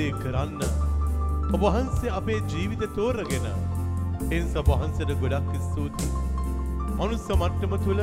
[0.00, 0.60] දේ කරන්න.
[1.54, 3.48] ඔබ වහන්සේ අපේ ජීවිත තෝරගෙන
[4.28, 6.10] එනිස වහන්සට ගොඩක් ස්තුතියි.
[6.92, 8.00] මනුස්ස මට්ටම තුළ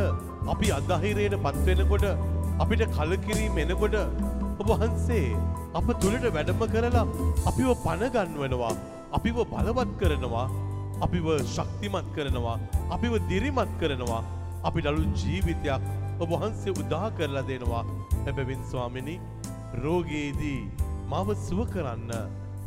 [0.47, 2.05] අපි අදහිරයට පත්වෙනකොට
[2.59, 3.97] අපිට කලකිරීම එනකොට
[4.61, 5.25] ඔබ වහන්සේ
[5.79, 7.03] අප තුළට වැඩම කරලා
[7.49, 8.71] අපිව පණගන්වනවා
[9.11, 10.47] අපිව බලවත් කරනවා
[11.01, 12.57] අපිව ශක්තිමත් කරනවා
[12.89, 14.23] අපිව දිරිමත් කරනවා
[14.63, 15.87] අපි ඩලු ජීවිතයක්
[16.19, 17.83] ඔබ වහන්සේ උදා කරලා දෙනවා
[18.17, 19.15] හැබැවින් ස්වාමිනි
[19.83, 20.61] රෝගයේදී
[21.11, 22.11] මාව සුව කරන්න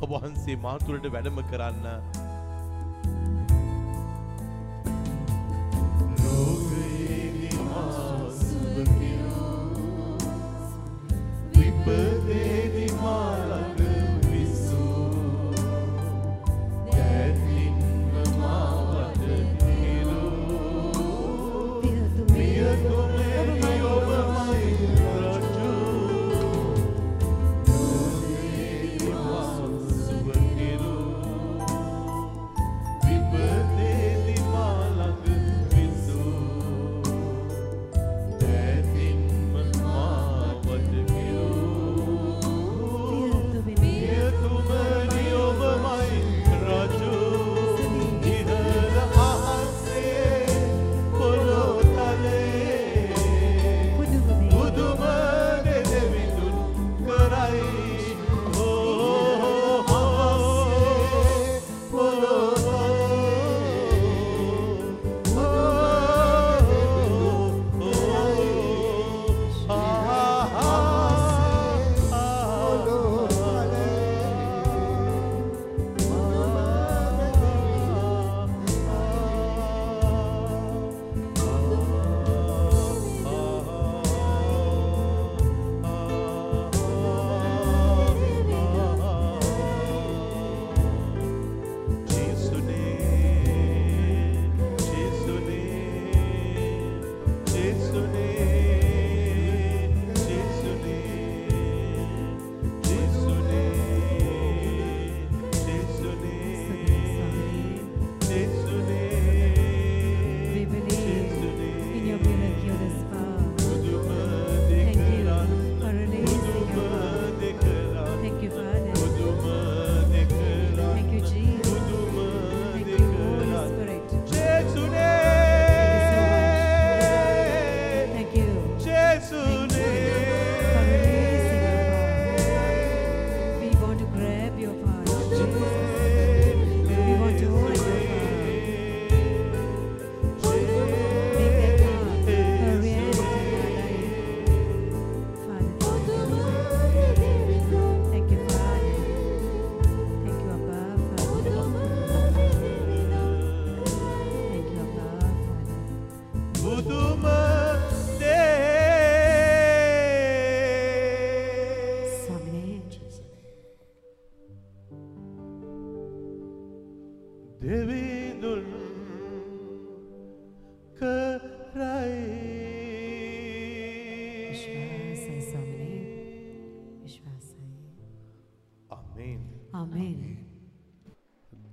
[0.05, 1.87] ඔබ වහන්සේ මාතුළට වැඩම කරන්න.
[6.23, 10.17] රෝගයේදී මා සුව කිරූ
[11.59, 12.50] විපතේදී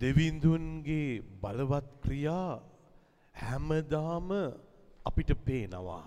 [0.07, 2.61] දෙවිඳුන්ගේ බලවත් ක්‍රියා
[3.35, 4.29] හැමදාම
[5.05, 6.05] අපිට පේනවා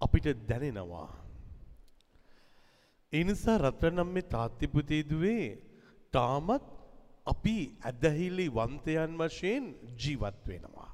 [0.00, 1.10] අපිට දැනෙනවා
[3.12, 5.44] එනිසා රත්‍රනම් මේ තාත්තිපුතේදුවේ
[6.12, 6.64] තාමත්
[7.26, 9.64] අපි ඇදහිලි වන්තයන් වශයෙන්
[9.96, 10.90] ජීවත් වෙනවා.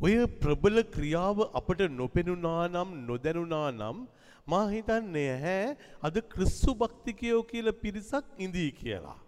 [0.00, 3.98] ඔය ප්‍රබල ක්‍රියාව අපට නොපෙනුනා නම් නොදැනුනා නම්
[4.46, 5.60] මා හිතන්නේ හැ
[6.02, 9.18] අද ක්‍රිස්සු භක්තිකයෝ කියල පිරිසක් ඉඳී කියලා.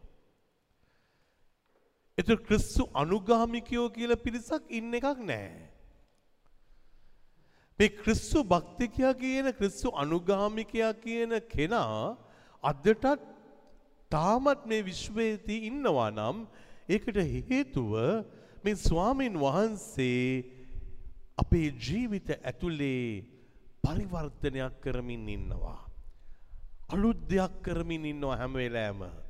[2.19, 5.51] එත ක්‍රිස්සු අනුගාමිකයෝ කියල පිරිසක් ඉන්න එකක් නෑ.
[7.79, 12.17] මේ ක්‍රිස්සු භක්තිකයා කියන ක්‍රිස්සු අනුගාමිකයා කියන කෙනා
[12.65, 13.05] අදටත්
[14.11, 16.47] තාමත් මේ විශ්වයති ඉන්නවා නම්
[16.89, 17.19] ඒකට
[17.51, 17.93] හේතුව
[18.65, 20.45] මේ ස්වාමීන් වහන්සේ
[21.37, 23.25] අපේ ජීවිත ඇතුලේ
[23.85, 25.81] පරිවර්තනයක් කරමින් ඉන්නවා.
[26.95, 29.26] අලුත් දෙයක් කරමින් ඉන්නවා හැම වෙලාවම.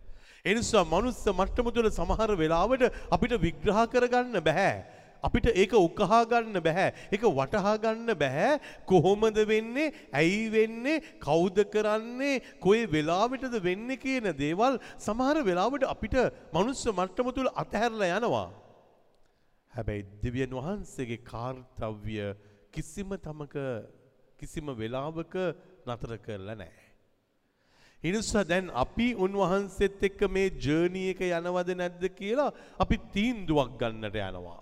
[0.51, 4.71] එනිසා මනුස්ස මට්ටම තුළ සමහර වෙලාවට අපිට විග්‍රහ කරගන්න බෑ.
[5.23, 6.87] අපිට ඒක උකහා ගන්න බෑ.
[7.13, 8.61] ඒක වටහා ගන්න බෑ.
[8.87, 9.93] කොහොමද වෙන්නේ?
[10.13, 11.03] ඇයි වෙන්නේ?
[11.21, 12.43] කවුද කරන්නේ?
[12.61, 16.17] කොයි වෙලාවටද වෙන්නේ කියන දේවල් සමහර වෙලාවට අපිට
[16.55, 18.49] මනුස්ස මට්ටම තුළ අතහැරලා යනවා.
[19.73, 22.19] හැබැයි දෙවියන් වහන්සේගේ කාර්තව්‍ය
[22.73, 23.57] කිසිම තමක
[24.39, 25.35] කිසිම වෙලාවක
[25.87, 26.86] නතර කරලා නැහැ.
[28.09, 32.51] ඉනිසා දැන් අපි උන්වහන්සේත් එක්ක මේ ජර්නී එක යනවද නැද්ද කියලා
[32.85, 34.61] අපි තීන්දුවක් ගන්නට යනවා.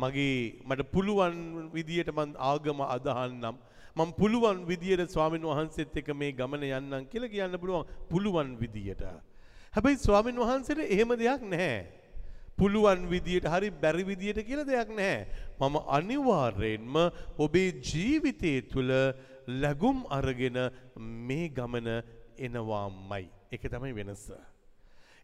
[0.00, 1.36] මගේ මට පුළුවන්
[1.74, 3.56] විදියට මං ආගම අදහන්නම්
[3.96, 9.02] මම පුළුවන් විදියට ස්වාමින් වහන්සේත් එක්ක මේ ගමන යන්නම් කියලා කියන්න පුළුවන් පුළුවන් විදියට.
[9.74, 11.86] හැබැයි ස්වාමින් වහන්සේට එහෙම දෙයක් නැහැ.
[12.56, 15.26] පුළුවන් විදියට හරි බැරි විදියට කියලා දෙයක් නැහැ.
[15.60, 16.94] මම අනිවාර්යෙන්ම
[17.38, 18.92] ඔබේ ජීවිතය තුළ
[19.62, 20.58] ලැබුම් අරගෙන
[21.26, 21.88] මේ ගමන
[22.38, 23.28] එනවාමයි.
[23.52, 24.24] ඒක තමයි වෙනස.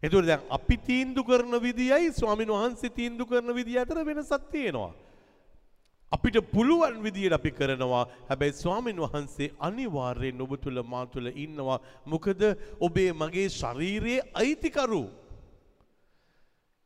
[0.03, 4.93] එතුවට දැන් අපි තීන්දු කරන විදියයි ස්වාමින් වහන්සේ තීන්දු කරන විදිය අතර වෙනසක් තියෙනවා.
[6.11, 12.43] අපිට පුළුවන් විදියට අපි කරනවා හැබැයි ස්වාමින් වහන්සේ අනිවාර්යෙන් ඔබ තුළ මා තුළ ඉන්නවා මොකද
[12.79, 15.03] ඔබේ මගේ ශරීරයේ අයිතිකරු.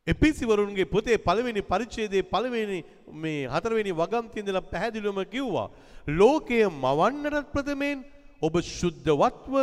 [0.07, 2.79] එපිසිවරුන්ගේ පොතේ පළවෙනි පරිච්ඡේදයේ පළවෙනි
[3.15, 5.69] මේ හතරවෙනි වගන්තියේදලා පැහැදිලිවම කිව්වා
[6.11, 7.99] ලෝකය මවන්නටත් ප්‍රථමයෙන්
[8.41, 9.53] ඔබ ශුද්ධවත්ව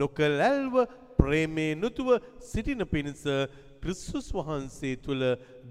[0.00, 0.74] නොකලැල්ව
[1.18, 2.10] ප්‍රේමේ නුතුව
[2.42, 3.22] සිටින පිණිස
[3.82, 5.22] ක්‍රිස්තුස් වහන්සේ තුළ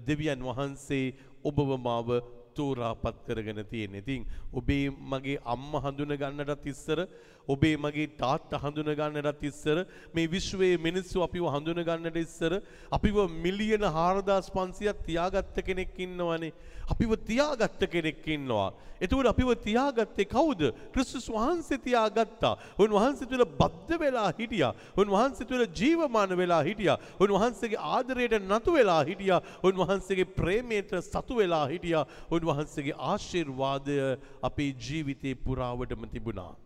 [0.08, 1.12] දෙවියන් වහන්සේ
[1.44, 2.08] ඔබව මාව
[2.56, 3.94] තෝරාපත් කරගෙන තියෙන.
[3.94, 7.04] ඉතින් ඔබේ මගේ අම්මා හඳුන ගන්නටත් ඉස්සර
[7.48, 9.84] ඔබේ මගේ තාත්තා හඳුන ගන්නටත් ඉස්සර
[10.14, 12.60] මේ විශ්වයේ මිනිස්සු අපිව හඳුන ගන්නට ඉස්සර
[12.90, 16.52] අපිව මිලියන 4500ක් තියාගත්ත කෙනෙක් ඉන්නවනේ.
[16.88, 18.72] අපිව තියාගත්ත කෙනෙක් ඉන්නවා.
[19.00, 20.72] එතකොට අපිව තියාගත්තේ කවුද?
[20.92, 22.56] ක්‍රිස්තුස් වහන්සේ තියාගත්තා.
[22.78, 24.74] උන්වහන්සේ තුල බද්ධ වෙලා හිටියා.
[24.96, 26.98] උන්වහන්සේ තුල ජීවමාන වෙලා හිටියා.
[27.20, 29.40] උන්වහන්සේගේ ආදරයට නතු වෙලා හිටියා.
[29.62, 32.06] උන්වහන්සේගේ ප්‍රේමයට සතු වෙලා හිටියා.
[32.30, 33.96] උන්වහන්සේගේ ආශිර්වාදය
[34.42, 36.63] අපේ ජීවිතේ පුරාවටම තිබුණා.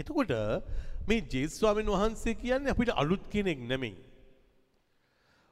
[0.00, 0.32] එතකොට
[1.08, 3.96] මේ ජේස්වාමීන් වහන්සේ කියන්නේ අපිට අලුත් කෙනෙක් නෙමෙයි.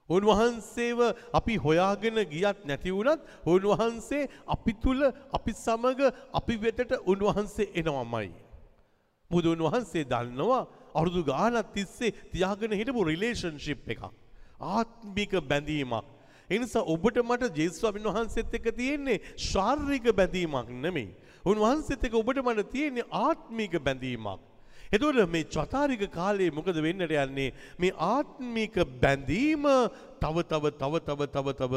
[0.08, 1.00] උන්වහන්සේව
[1.32, 5.00] අපි හොයාගෙන ගියත් නැති වුණත් උන්වහන්සේ අපි තුල
[5.32, 6.00] අපි සමග
[6.32, 8.30] අපි වෙතට උන්වහන්සේ එනවමයි.
[9.30, 10.62] මොකද උන්වහන්සේ දන්නවා
[10.94, 14.02] අවුරුදු ගානක් තිස්සේ තියාගෙන හිටපු රිලේෂන්ෂිප් එකක්.
[14.60, 16.04] ආත්මික බැඳීමක්.
[16.50, 21.08] එනිසා ඔබට මට ජේස්වාමීන් වහන්සේත් එක්ක තියෙන්නේ ශාරීරික බැඳීමක් නෙමෙයි.
[21.44, 24.40] උන්වහන්සේත් එක්ක ඔබට මට තියෙන්නේ ආත්මික බැඳීමක්.
[24.92, 29.66] එතකොට මේ චතාරික කාලේ මොකද වෙන්නට යන්නේ මේ ආත්මික බැඳීම
[30.20, 31.74] තව තව තව තව තව තව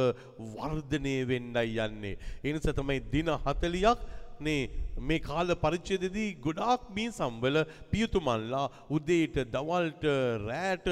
[0.55, 2.17] වර්ධනය වෙන්නයි යන්නේ.
[2.43, 3.97] ඒ නිසා තමයි දින 40ක්
[4.39, 7.57] නේ මේ කාල පරිච්ඡේදයේදී ගොඩාක් මේ සම්වල
[7.91, 10.05] පියතුමන්ලා උදේට දවල්ට
[10.45, 10.87] රැට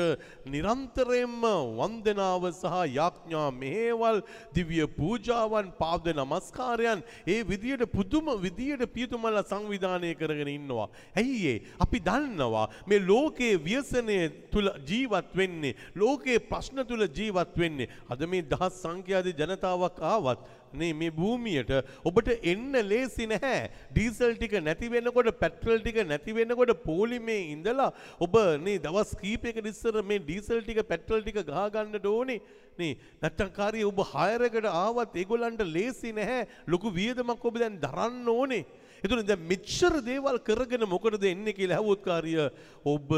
[0.46, 1.44] නිරන්තරයෙන්ම
[1.80, 4.22] වන්දනාව සහ යාඥා මෙහෙවල්
[4.54, 10.90] දිව්‍ය පූජාවන් පාද නමස්කාරයන් ඒ විදියට පුදුම විදියට පියතුමන්ලා සංවිධානය කරගෙන ඉන්නවා.
[11.16, 11.58] ඇයි ඒ?
[11.80, 14.20] අපි දන්නවා මේ ලෝකයේ ව්‍යසනය
[14.52, 20.40] තුල ජීවත් වෙන්නේ ලෝකයේ ප්‍රශ්න තුල ජීවත් වෙන්නේ අද මේ දහස් සංඛ්‍යාදී ජනතාවක් ආවත්
[20.74, 21.72] නේ මේ භූමියට
[22.04, 23.70] ඔබට එන්න ලේසි නැහැ.
[23.92, 30.02] ඩීසල් ටික නැති වෙනකොට පෙට්‍රල් ටික නැති වෙනකොට පොලිමේ ඉඳලා ඔබ නේ දවස් කීපයකට ඉස්සර
[30.04, 32.42] මේ ඩීසල් ටික පෙට්‍රල් ටික ගහ ගන්නට ඕනේ.
[32.80, 36.46] නේ නැත්තම් කාරිය ඔබ හයර් එකට ආවත් ඒගොල්ලන්ට ලේසි නැහැ.
[36.68, 38.66] ලොකු වියදමක් ඔබ දැන් දරන්න ඕනේ.
[39.04, 42.46] එතුන දැන් මෙච්චර දේවල් කරගෙන මොකටද එන්නේ කියලා ඇහුවොත් කාරිය
[42.86, 43.14] ඔබ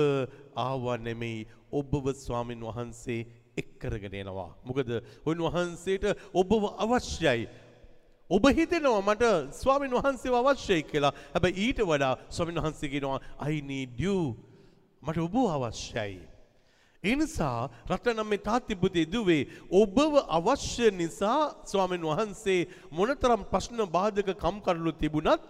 [0.55, 3.25] ආවා නෙමෙයි ඔබව ස්වාමින් වහන්සේ
[3.57, 4.51] එක් කරගෙන එනවා.
[4.63, 4.89] මොකද
[5.25, 7.47] උන්වහන්සේට ඔබව අවශ්‍යයි.
[8.31, 9.23] ඔබ හිතෙනවා මට
[9.61, 11.13] ස්වාමින් වහන්සේව අවශ්‍යයි කියලා.
[11.33, 13.19] හැබැයි ඊට වඩා ස්වාමින් වහන්සේ කියනවා
[13.51, 14.35] I need you.
[15.01, 16.21] මට ඔබ අවශ්‍යයි.
[17.03, 19.43] ඒ නිසා රටනම් මේ තාත්තිපුතේ දුවේ
[19.79, 25.41] ඔබව අවශ්‍ය නිසා ස්වාමින් වහන්සේ මොනතරම් ප්‍රශ්න බාධක කම්කටොළු තිබුණත්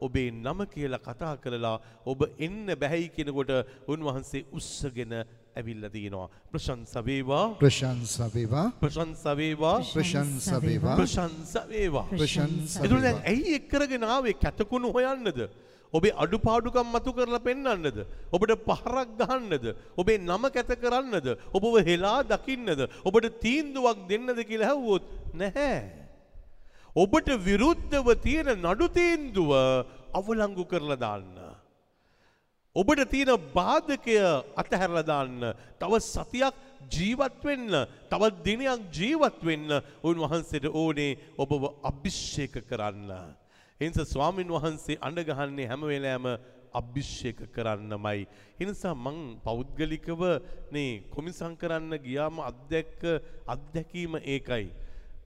[0.00, 1.76] ඔබේ නම කියලා කතා කරලා
[2.06, 3.52] ඔබ එන්න බැහැයි කෙනකොට
[3.86, 5.12] උන්වහන්සේ උස්සගෙන
[5.56, 6.28] ඇවිල්ලා තියෙනවා.
[6.52, 7.46] ප්‍රශංසා වේවා.
[7.62, 9.76] ප්‍රශංසා වේවා ප්‍රශංසා වේවා.
[9.94, 12.06] ප්‍රශංසා වේවා ප්‍රශංසා වේවා.
[12.12, 15.40] ප්‍රශංසා එතුළ දැන් ඇයි එක් කරගෙන ආවේ කැතකුණු හොයන්නද?
[15.92, 17.98] ඔබේ අඩුපාඩුකම් මතු කරලා පෙන්වන්නද?
[18.34, 19.66] ඔබට පහරක් ගහන්නද?
[19.96, 21.28] ඔබේ නම කැත කරන්නද?
[21.56, 22.80] ඔබව හෙලා දකින්නද?
[23.04, 25.78] ඔබට තීන්දුවක් දෙන්නද කියලා ඇහුවොත් නැහැ.
[26.96, 29.54] ඔබට විරුද්ධව තියෙන නඩු තීන්දුව
[30.14, 31.43] අවලංගු කරලා දාන්න.
[32.74, 34.16] ඔබට තියෙන බාධකය
[34.58, 35.54] අතහැරලා දාන්න.
[35.78, 36.54] තව සතියක්
[36.90, 37.70] ජීවත් වෙන්න,
[38.10, 39.70] තවත් දිනයක් ජීවත් වෙන්න
[40.02, 43.10] උන්වහන්සේට ඕනේ ඔබව අභිෂේක කරන්න.
[43.80, 46.40] එනිසා ස්වාමින් වහන්සේ අඬ ගහන්නේ හැම වෙලාවෙම
[46.74, 48.26] අභිෂේක කරන්නමයි.
[48.58, 50.22] ඒ නිසා මං පෞද්ගලිකව
[50.74, 53.02] නේ කොමිසම් කරන්න ගියාම අත්දැක්ක
[53.54, 54.66] අත්දැකීම ඒකයි.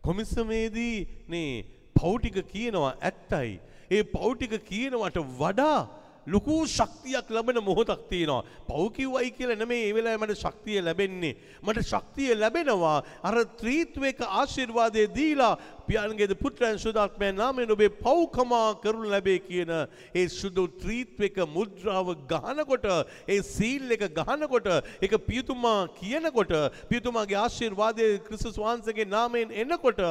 [0.04, 0.96] කොමිසමේදී
[1.28, 1.64] නේ
[1.96, 3.56] පව් ටික කියනවා ඇත්තයි.
[3.88, 5.80] ඒ පව් ටික කියනවට වඩා
[6.28, 8.44] ලොකු ශක්තියක් ලබන මොහොතක් තියෙනවා.
[8.66, 11.34] පව් කිව්වයි කියලා නෙමෙයි ඒ වෙලාවේ මට ශක්තිය ලැබෙන්නේ.
[11.62, 15.54] මට ශක්තිය ලැබෙනවා අර ත්‍රිත්වයක ආශිර්වාදය දීලා
[15.88, 19.72] පියාණන්ගේද පුත්‍රයන් සුදාත්මයන් නාමයෙන් ඔබේ පව්කමා කරනු ලැබේ කියන
[20.14, 22.86] ඒ සුදු ත්‍රිත්වයක මුද්‍රාව ගහනකොට
[23.28, 24.68] ඒ සීල් එක ගහනකොට
[25.00, 26.54] ඒක පියතුමා කියනකොට
[26.90, 30.04] පියතුමාගේ ආශිර්වාදය ක්‍රිස්තුස් වහන්සේගේ නාමයෙන් එනකොට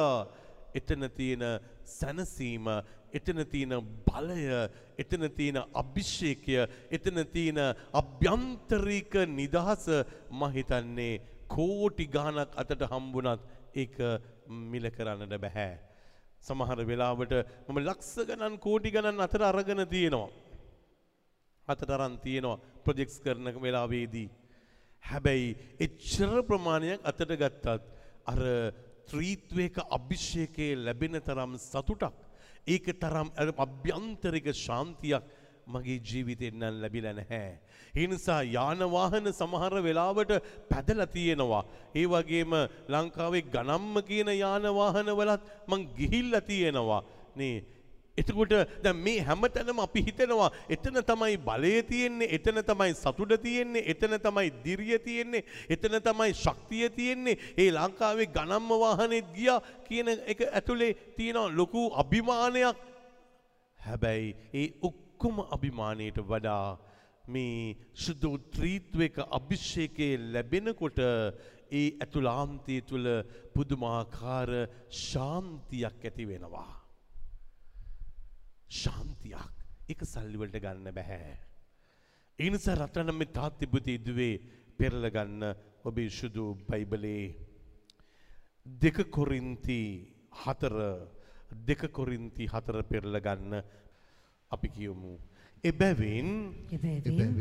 [0.74, 1.44] එතන තියෙන
[1.88, 2.66] සැනසීම
[3.12, 3.74] එතන තියෙන
[4.06, 4.46] බලය
[4.98, 6.56] එතන තියෙන අභිෂේකය
[6.90, 7.60] එතන තියෙන
[7.92, 9.86] අභ්‍යන්තරික නිදහස
[10.32, 13.40] මහිතන්නේ කෝටි ගානක් අතට හම්බුනත්
[13.74, 13.96] ඒක
[14.46, 15.78] මිල කරන්නට බැහැ.
[16.40, 17.32] සමහර වෙලාවට
[17.68, 20.28] මම ලක්ෂ ගණන් කෝටි ගණන් අතර අරගෙන තියෙනවා.
[21.68, 24.28] අතට අරන් තියෙනවා ප්‍රොජෙක්ස් කරන වෙලාවේදී.
[25.04, 27.66] හැබැයි එච්චර ප්‍රමාණයක් අතට ගත්තත්
[28.26, 28.40] අර
[29.08, 32.27] ත්‍රීත්වයක අභිෂේකයේ ලැබෙන තරම් සතුටක්
[32.68, 35.24] ඒක තරම් අර අභ්‍යන්තරික ශාන්තියක්
[35.66, 37.58] මගේ ජීවිතෙන් නම් ලැබිලා නැහැ.
[37.96, 40.32] ඒ නිසා යාන වාහන සමහර වෙලාවට
[40.70, 41.64] පැදලා තියෙනවා.
[41.94, 42.52] ඒ වගේම
[42.94, 47.02] ලංකාවේ ගණම්ම කියන යාන වාහන වලත් මං ගිහිල්ලා තියෙනවා.
[47.36, 47.56] නේ
[48.18, 54.18] එතකොට දැන් මේ හැමතැනම අපි හිතනවා එතන තමයි බලය තියෙන්නේ එතන තමයි සතුට තියෙන්නේ එතන
[54.18, 60.92] තමයි දිරිය තියෙන්නේ එතන තමයි ශක්තිය තියෙන්නේ ඒ ලංකාවේ ගණම්ම වාහනේත් ගියා කියන එක ඇතුලේ
[61.16, 62.84] තියෙන ලොකු අභිමානයක්
[63.80, 66.78] හැබැයි ඒ ඔක්කොම අභිමානයට වඩා
[67.26, 70.98] මේ සුදු ත්‍රීත්වයක අභිෂේකයේ ලැබෙනකොට
[71.70, 73.08] ඒ ඇතුලාන්තය තුළ
[73.54, 74.50] පුදුමාකාර
[75.00, 76.77] ශාන්තියක් ඇති වෙනවා.
[78.70, 79.52] ශාන්තියක්
[79.88, 81.36] එක සල්ලිවලට ගන්න බැහැ.
[82.38, 84.34] ඒ නිසා රටනම් මේ තාත්තිබුති ඉදුවේ
[84.78, 85.42] පෙරලගන්න
[85.84, 87.34] ඔබේ සුදු බයිබලේ
[88.66, 89.80] දෙක කොරින්ති
[90.34, 90.76] හතර
[91.66, 93.62] දෙක කොරින්ති හතර පෙරලගන්න
[94.50, 95.16] අපි කියමු.
[95.64, 96.54] එබැවින්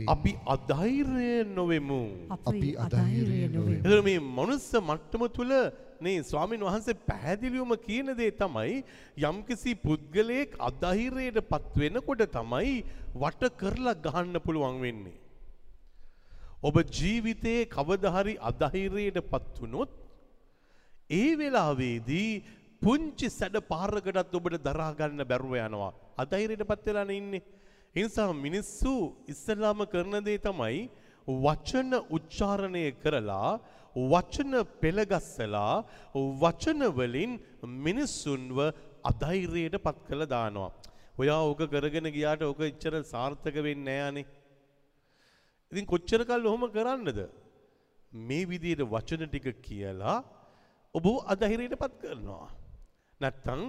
[0.07, 2.27] අපි අධෛර්ය නොවෙමු.
[2.31, 3.51] අපි අධෛර්ය.
[3.87, 5.51] එතකොට මේ මනුස්ස මට්ටම තුල
[6.05, 8.73] නේ ස්වාමින් වහන්සේ පැහැදිලිවම කියන දේ තමයි
[9.29, 12.73] යම්කිසි පුද්ගලයෙක් අධෛර්යයට පත් වෙනකොට තමයි
[13.15, 15.15] වට කරලා ගහන්න පුළුවන් වෙන්නේ.
[16.61, 19.91] ඔබ ජීවිතයේ කවදා හරි අධෛර්යයට පත් වුණොත්
[21.09, 22.43] ඒ වෙලාවේදී
[22.81, 25.93] පුංචි සැඩ පාරකටත් ඔබට දරා ගන්න බැරුව යනවා.
[26.17, 27.43] අධෛර්යයට පත් වෙලානේ ඉන්නේ.
[27.95, 28.93] ඒ නිසා මිනිස්සු
[29.33, 30.89] ඉස්සෙල්ලාම කරන දේ තමයි
[31.27, 33.59] වචන උච්චාරණය කරලා
[34.13, 35.73] වචන පෙළගස්සලා
[36.41, 37.31] වචන වලින්
[37.85, 38.59] මිනිස්සුන්ව
[39.11, 40.71] අධෛර්යයට පත් කළ දානවා.
[41.21, 44.25] ඔයා ඕක කරගෙන ගියාට ඕක එච්චර සාර්ථක වෙන්නේ නැහැ අනේ.
[45.71, 47.19] ඉතින් කොච්චර කල් ඔහොම කරන්නද?
[48.27, 50.17] මේ විදිහට වචන ටික කියලා
[50.95, 52.47] ඔබ අධෛර්යයට පත් කරනවා.
[53.21, 53.61] නැත්තම්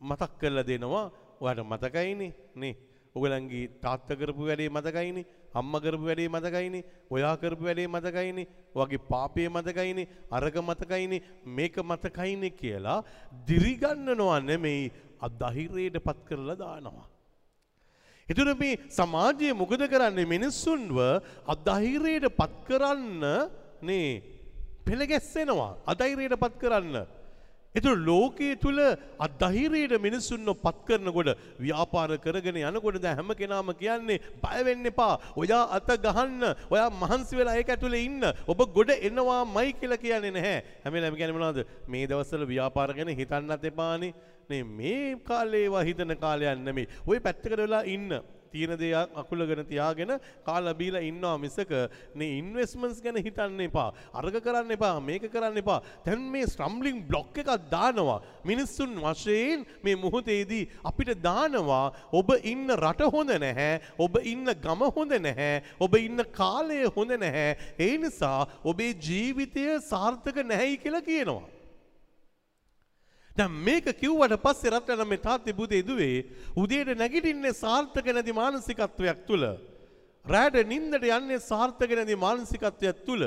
[0.00, 1.06] මතක් කරලා දෙනවා
[1.42, 2.74] ඔයාට මතකයිනේ නේ.
[3.16, 5.26] ඔයගලන්ගේ තාත්තා කරපු වැඩේ මතකයිනේ
[5.58, 11.22] අම්මා කරපු වැඩේ මතකයිනේ ඔයා කරපු වැඩේ මතකයිනේ ඔයාගේ පාපය මතකයිනේ අරක මතකයිනේ
[11.58, 12.98] මේක මතකයිනේ කියලා
[13.48, 17.06] දිරිගන්නනවා නෙමෙයි අධෛර්යයට පත් කරලා දානවා.
[18.28, 20.98] එතුන මේ සමාජය මොකද කරන්නේ මිනිස්සුන්ව
[21.54, 23.24] අධෛර්යයට පත් කරන්න
[23.82, 24.10] නේ
[24.86, 26.96] පෙළගැස්සෙනවා අධෛර්යයට පත් කරන්න.
[27.74, 28.80] එතුර ලෝකයේ තුළ
[29.26, 35.14] අධෛර්යයට මිනිස්සුන්ව පත් කරනකොට ව්‍යාපාර කරගෙන යනකොට දැන් හැම කෙනාම කියන්නේ බය වෙන්න එපා.
[35.36, 36.42] ඔයා අත ගහන්න.
[36.70, 38.24] ඔයා මහන්සි වෙලා ඒක ඇතුලේ ඉන්න.
[38.46, 40.58] ඔබ ගොඩ එනවාමයි කියලා කියන්නේ නැහැ.
[40.84, 41.60] හැම වෙලාවෙම කියන්නේ මොනවද?
[41.86, 44.14] මේ දවස්වල ව්‍යාපාර ගැන හිතන්නත් එපානේ.
[44.50, 46.90] නේ මේ කාලේ ඒවා හිතන කාලයක් නෙමෙයි.
[47.06, 48.18] ওই පැත්තකට වෙලා ඉන්න.
[48.52, 48.92] තියෙන දේ
[49.22, 50.12] අකුලගෙන තියාගෙන
[50.46, 51.72] කාලා බීලා ඉන්නවා මිසක
[52.14, 53.92] මේ ඉන්වෙස්ට්මන්ට්ස් ගැන හිතන්න එපා.
[54.14, 54.94] අර්ග කරන්න එපා.
[55.00, 55.80] මේක කරන්න එපා.
[56.06, 58.18] දැන් මේ ස්ටම්බ්ලින් බ්ලොක් එකක් දානවා.
[58.44, 63.80] මිනිස්සුන් වශයෙන් මේ මොහොතේදී අපිට දානවා ඔබ ඉන්න රට හොඳ නැහැ.
[63.98, 65.62] ඔබ ඉන්න ගම හොඳ නැහැ.
[65.80, 67.56] ඔබ ඉන්න කාලය හොඳ නැහැ.
[67.78, 71.59] ඒ නිසා ඔබේ ජීවිතය සාර්ථක නැහැයි කියලා කියනවා.
[73.36, 76.24] දැන් මේක කිව්වට පස්සේ රත්න මේ තාත්තේ බුදේ දුවේ
[76.56, 79.44] උදේට නැගිටින්නේ සාර්ථක නැති මානසිකත්වයක් තුල.
[80.24, 83.22] රැට නිින්දට යන්නේ සාර්ථක නැති මානසිකත්වයක් තුල.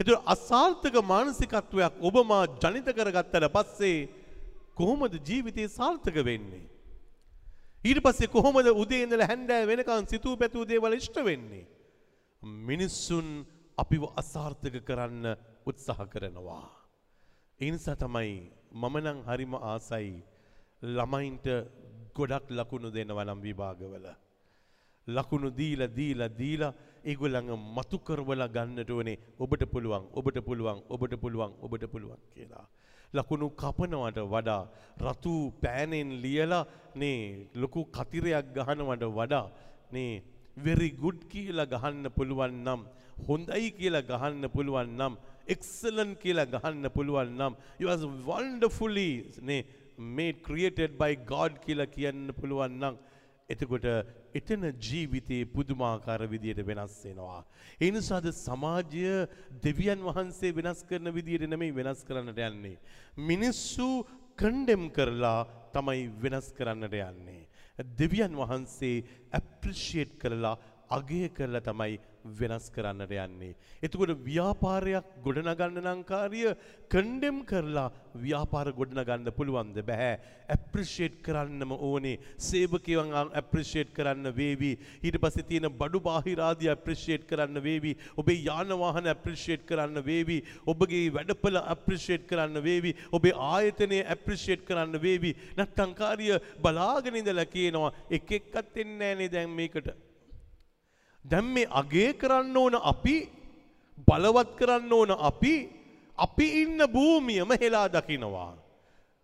[0.00, 4.08] ඒතර අසාර්ථක මානසිකත්වයක් ඔබ මා ජනිත කරගත්තට පස්සේ
[4.74, 6.64] කොහොමද ජීවිතේ සාර්ථක වෙන්නේ?
[7.84, 11.68] ඊට පස්සේ කොහොමද උදේ ඉඳලා හැන්දෑව වෙනකන් සිතූ පැතූ දේවල් ඉෂ්ට වෙන්නේ?
[12.68, 13.44] මිනිස්සුන්
[13.78, 15.36] අපිව අසාර්ථක කරන්න
[15.66, 16.66] උත්සාහ කරනවා.
[17.60, 20.22] ඒ නිසා තමයි මම නම් හරිම ආසයි
[20.96, 21.46] ළමයින්ට
[22.16, 24.06] ගොඩක් ලකුණු දෙනවා නම් විභාගවල.
[25.06, 26.72] ලකුණු දීලා දීලා දීලා
[27.04, 32.66] ඒගොල්ලන්ව මතු කරවලා ගන්නට ඕනේ ඔබට පුළුවන් ඔබට පුළුවන් ඔබට පුළුවන් ඔබට පුළුවන් කියලා.
[33.14, 34.62] ලකුණු කපනවට වඩා
[35.06, 35.32] රතු
[35.62, 36.64] පෑනෙන් ලියලා
[37.00, 37.18] නේ
[37.54, 39.46] ලොකු කතිරයක් ගහනවට වඩා
[39.92, 40.12] නේ
[40.56, 42.80] very good කියලා ගහන්න පුළුවන් නම්
[43.28, 45.14] හොඳයි කියලා ගහන්න පුළුවන් නම්
[45.46, 49.10] excellent කියලා ගහන්න පුළුවන් නම් you was wonderfully
[49.42, 49.62] නේ
[49.98, 52.96] made created by God කියලා කියන්න පුළුවන් නම්
[53.48, 53.86] එතකොට
[54.38, 57.44] එතන ජීවිතයේ පුදුමාකාර විදියට වෙනස් වෙනවා.
[57.80, 59.28] ඒ නිසාද සමාජය
[59.66, 62.76] දෙවියන් වහන්සේ වෙනස් කරන විදියට නෙමෙයි වෙනස් කරන්නට යන්නේ.
[63.16, 63.88] මිනිස්සු
[64.36, 65.40] කන්ඩෙම් කරලා
[65.74, 67.42] තමයි වෙනස් කරන්නට යන්නේ.
[68.00, 70.56] දෙවියන් වහන්සේ ඇප්‍රිෂিয়েට් කරලා
[70.96, 71.98] අගය කරලා තමයි
[72.38, 73.54] වෙනස් කරන්නට යන්නේ.
[73.82, 76.42] එතකොට ව්‍යාපාරයක් ගොඩනගන්න නම් කාර්ය
[76.92, 80.12] කන්ඩෙම් කරලා ව්‍යාපාර ගොඩනගන්න පුළුවන්ද බෑ.
[80.54, 82.20] ඇප්‍රිෂিয়েට් කරන්නම ඕනේ.
[82.38, 84.72] සේවකයන් ඇප්‍රිෂিয়েට් කරන්න වේවි.
[85.02, 87.96] ඊට පස්සේ තියෙන බඩු බාහිර ආදී ඇප්‍රිෂিয়েට් කරන්න වේවි.
[88.16, 90.38] ඔබේ යාන වාහන ඇප්‍රිෂিয়েට් කරන්න වේවි.
[90.66, 92.94] ඔබගේ වැඩපළ ඇප්‍රිෂিয়েට් කරන්න වේවි.
[93.12, 95.34] ඔබේ ආයතනය ඇප්‍රිෂিয়েට් කරන්න වේවි.
[95.56, 96.30] නැත්නම් කාර්ය
[96.62, 99.90] බලාගෙන ඉඳලා කියනවා එක එක්කත් එන්නේ නැහැ නේ දැන් මේකට.
[101.30, 103.16] දැන් මේ අගේ කරන්න ඕන අපි
[104.06, 105.54] බලවත් කරන්න ඕන අපි
[106.18, 108.52] අපි ඉන්න භූමියම හෙලා දකිනවා.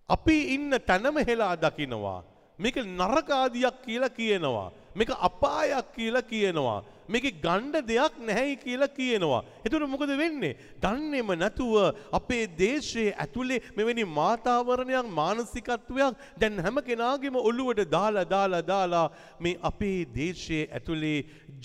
[0.09, 2.23] අපි ඉන්න තැනම හෙලා දකිනවා.
[2.59, 4.73] මේක නරකාදියක් කියලා කියනවා.
[4.95, 6.83] මේක අපායක් කියලා කියනවා.
[7.09, 9.43] මේක ගණ්ඩ දෙයක් නැහැයි කියලා කියනවා.
[9.67, 10.55] එතුට මොකද වෙන්නේ.
[10.83, 11.75] දන්නෙම නැතුව
[12.19, 19.07] අපේ දේශයේ ඇතුළේ මෙවැනි මාතාවරණයක් මානසිකත්වයක් දැන් හැම කෙනාගේම ඔල්ලුවට දාලා දාලා දාලා
[19.41, 21.19] මේ අපේ දේශයේ ඇතුළේ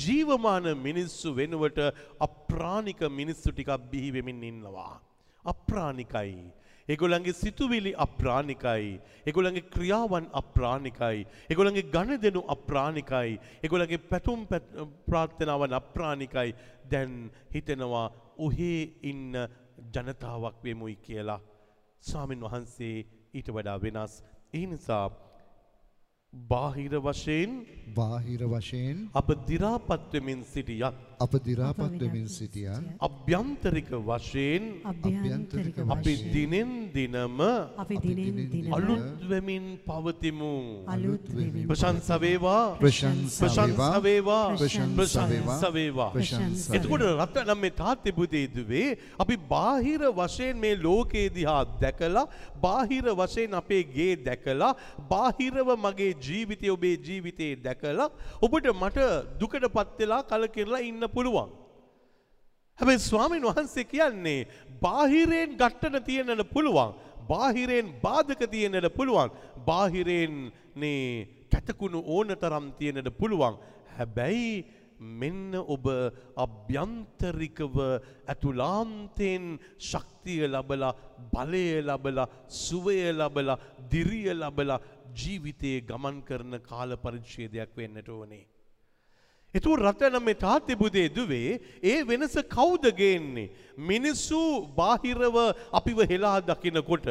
[0.04, 1.80] ජීවමාන මිනිස්සු වෙනුවට
[2.28, 4.94] අප්‍රාණික මිනිස්සු ටිකක් බිහිවෙමින් ඉන්නවා.
[5.46, 6.63] අප්‍රාණිකයි.
[6.90, 9.00] එගොලන්ගේ සිතුවිලි අප්‍රාණිකයි.
[9.26, 11.28] එගොලන්ගේ ක්‍රියාවන් අප්‍රාණිකයි.
[11.50, 13.40] එගොලන්ගේ ගණදෙනු අප්‍රාණිකයි.
[13.64, 14.48] එගොලගේ පැතුම්
[15.08, 16.56] ප්‍රාර්ථනාවන් අප්‍රාණිකයි.
[16.92, 19.34] දැන් හිතෙනවා ඔහේ ඉන්න
[19.96, 21.42] ජනතාවක් වෙමුයි කියලා.
[22.04, 24.24] ස්වාමින් වහන්සේ ඊට වඩා වෙනස්.
[24.54, 25.06] ඒ නිසා
[26.34, 27.52] බාහිර වශයෙන්
[27.96, 37.40] බාහිර වශයෙන් අප දිරාපත්වමින් සිටියත් අප දිරාපත් වෙමින් සිටියන් අභ්‍යන්තරික වශයෙන් අභ්‍යන්තරික අපි දිනෙන් දිනම
[37.78, 40.56] අපි දිනෙන් දිනම අලුත් වෙමින් පවතිමු.
[40.88, 42.66] අලුත් වෙමින් ප්‍රශංස වේවා.
[42.78, 44.48] ප්‍රශංසා වේවා.
[44.58, 46.12] ප්‍රශංස වේවා.
[46.78, 52.26] එතකොට රත්නම් මේ තාත්තේ පුතේ දුවේ අපි බාහිර වශයෙන් මේ ලෝකේ දිහා දැකලා
[52.58, 54.74] බාහිර වශයෙන් අපේ ගේ දැකලා
[55.10, 58.10] බාහිරව මගේ ජීවිතය ඔබේ ජීවිතේ දැකලා
[58.42, 59.10] ඔබට මට
[59.40, 61.50] දුකටපත් වෙලා කලකිරලා ඉන්න පුළුවන්.
[62.80, 64.48] හැබැයි ස්වාමීන් වහන්සේ කියන්නේ
[64.82, 66.94] බාහිරයෙන් ගට්ටන තියෙන්නට පුළුවන්.
[67.30, 69.30] බාහිරයෙන් බාධක තියෙන්නට පුළුවන්.
[69.66, 70.38] බාහිරයෙන්
[70.76, 73.60] නේ කැතකුණු ඕන තරම් තියෙන්නට පුළුවන්.
[73.98, 74.66] හැබැයි
[75.22, 75.86] මෙන්න ඔබ
[76.46, 77.76] අභ්‍යන්තරිකව
[78.28, 79.46] ඇතුලාන්තයෙන්
[79.90, 80.94] ශක්තිය ලබලා
[81.34, 83.58] බලය ලබලා සුවය ලබලා
[83.92, 84.80] දිරිය ලබලා
[85.14, 88.46] ජීවිතයේ ගමන් කරන කාල පරිච්ඡේදයක් වෙන්නට ඕනේ.
[89.54, 93.50] එතු රටන මේ තාත්‍ය බුදේ දුවේ ඒ වෙනස කවුද ගේන්නේ.
[93.90, 94.40] මිනිස්සු
[94.78, 95.36] බාහිරව
[95.80, 97.10] අපිව හෙලා දකිනකොට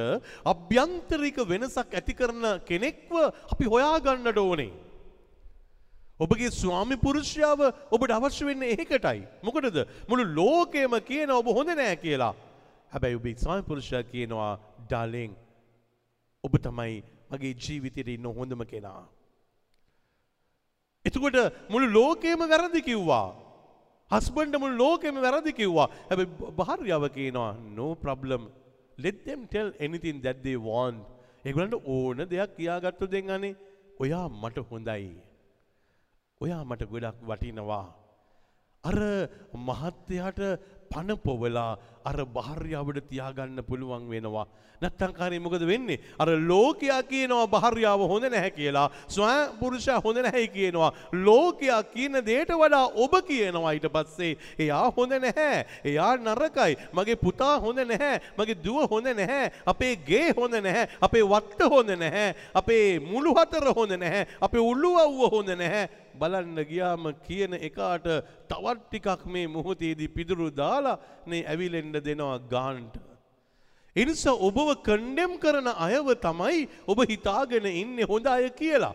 [0.52, 3.12] අභ්‍යන්තරික වෙනසක් ඇති කරන කෙනෙක්ව
[3.52, 4.72] අපි හොයාගන්නට ඕනේ.
[6.20, 7.60] ඔබගේ ස්වාමි පුරුෂයාව
[7.94, 9.20] ඔබට අවශ්‍ය වෙන්න ඒකටයි.
[9.46, 9.78] මොකටද
[10.10, 12.34] මුළු ලෝකයම කියන ඔබ හොඳ නෑ කියලා.
[12.92, 14.52] හැබැයි ඔබේ ස්වාමි පුරුෂයා කියනවා
[14.84, 15.32] ඩාලෙන්
[16.44, 19.02] ඔබ තමයි මගේ ජීවිතයට ඉන්න හොඳම කෙනා.
[21.04, 21.38] එතකොට
[21.72, 23.28] මුළු ලෝකයම වැරදි කිව්වා.
[24.10, 25.88] හස්බන්ඩ මුළු ලෝකෙම වැරදි කිව්වා.
[26.10, 28.42] හැබැයි භාර්යාව කියනවා no problem.
[29.04, 31.02] Let them tell anything that they want.
[31.46, 33.54] ඒගොල්ලන්ට ඕන දෙයක් කියාගත්තු දෙන් අනේ
[34.02, 35.10] ඔයා මට හොඳයි.
[36.40, 37.86] ඔයා මට ගොඩක් වටිනවා.
[38.84, 38.98] අර
[39.68, 40.40] මහත්තයාට
[40.92, 41.70] පණ පොවලා
[42.04, 44.46] අර භාර්යාවට තියාගන්න පුළුවන් වෙනවා.
[44.82, 45.98] නැත්තම් කාරේ මොකද වෙන්නේ?
[46.18, 48.90] අර ලෝකයා කියනවා භාර්යාව හොඳ නැහැ කියලා.
[49.08, 50.90] ස්වයං පුරුෂයා හොඳ නැහැ කියනවා.
[51.12, 55.66] ලෝකයා කියන දෙයට වඩා ඔබ කියනවා ඊට පස්සේ එයා හොඳ නැහැ.
[55.84, 56.76] එයා නරකයි.
[56.92, 58.20] මගේ පුතා හොඳ නැහැ.
[58.38, 59.52] මගේ දුව හොඳ නැහැ.
[59.66, 60.88] අපේ ගේ හොඳ නැහැ.
[61.00, 62.34] අපේ වත්ත හොඳ නැහැ.
[62.54, 64.26] අපේ මුළු හතර හොඳ නැහැ.
[64.40, 65.88] අපේ උළුවව්ව හොඳ නැහැ.
[66.20, 68.06] බලන්න ගියාම කියන එකාට
[68.50, 72.94] තවත් ටිකක් මේ මොහොතේදී පිදුරු දාලා නේ ඇවිලෙන්න දෙනවා ගාන්ට.
[73.96, 78.94] එනිසා ඔබව කණ්ඩෙම් කරන අයව තමයි ඔබ හිතාගෙන ඉන්නේ හොඳ අය කියලා.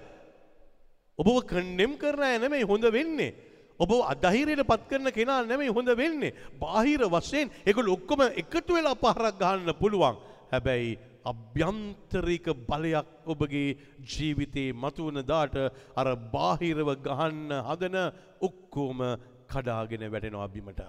[1.19, 3.34] ඔබව කණ්ඩෙම් කරන අය නෙමෙයි හොඳ වෙන්නේ.
[3.80, 6.34] ඔබ අධෛර්යයට පත් කරන කෙනා නෙමෙයි හොඳ වෙන්නේ.
[6.60, 10.17] බාහිර වශයෙන් ඒගොල්ලෝ ඔක්කොම එකතු වෙලා පහරක් ගහන්න පුළුවන්.
[10.51, 15.56] හැබැයි අභ්‍යන්තරික බලයක් ඔබගේ ජීවිතේ මතුවන දාට
[15.95, 17.97] අර බාහිරව ගහන්න හදන
[18.41, 18.99] ඔක්කොම
[19.47, 20.82] කඩාගෙන වැටෙනවා බිමට.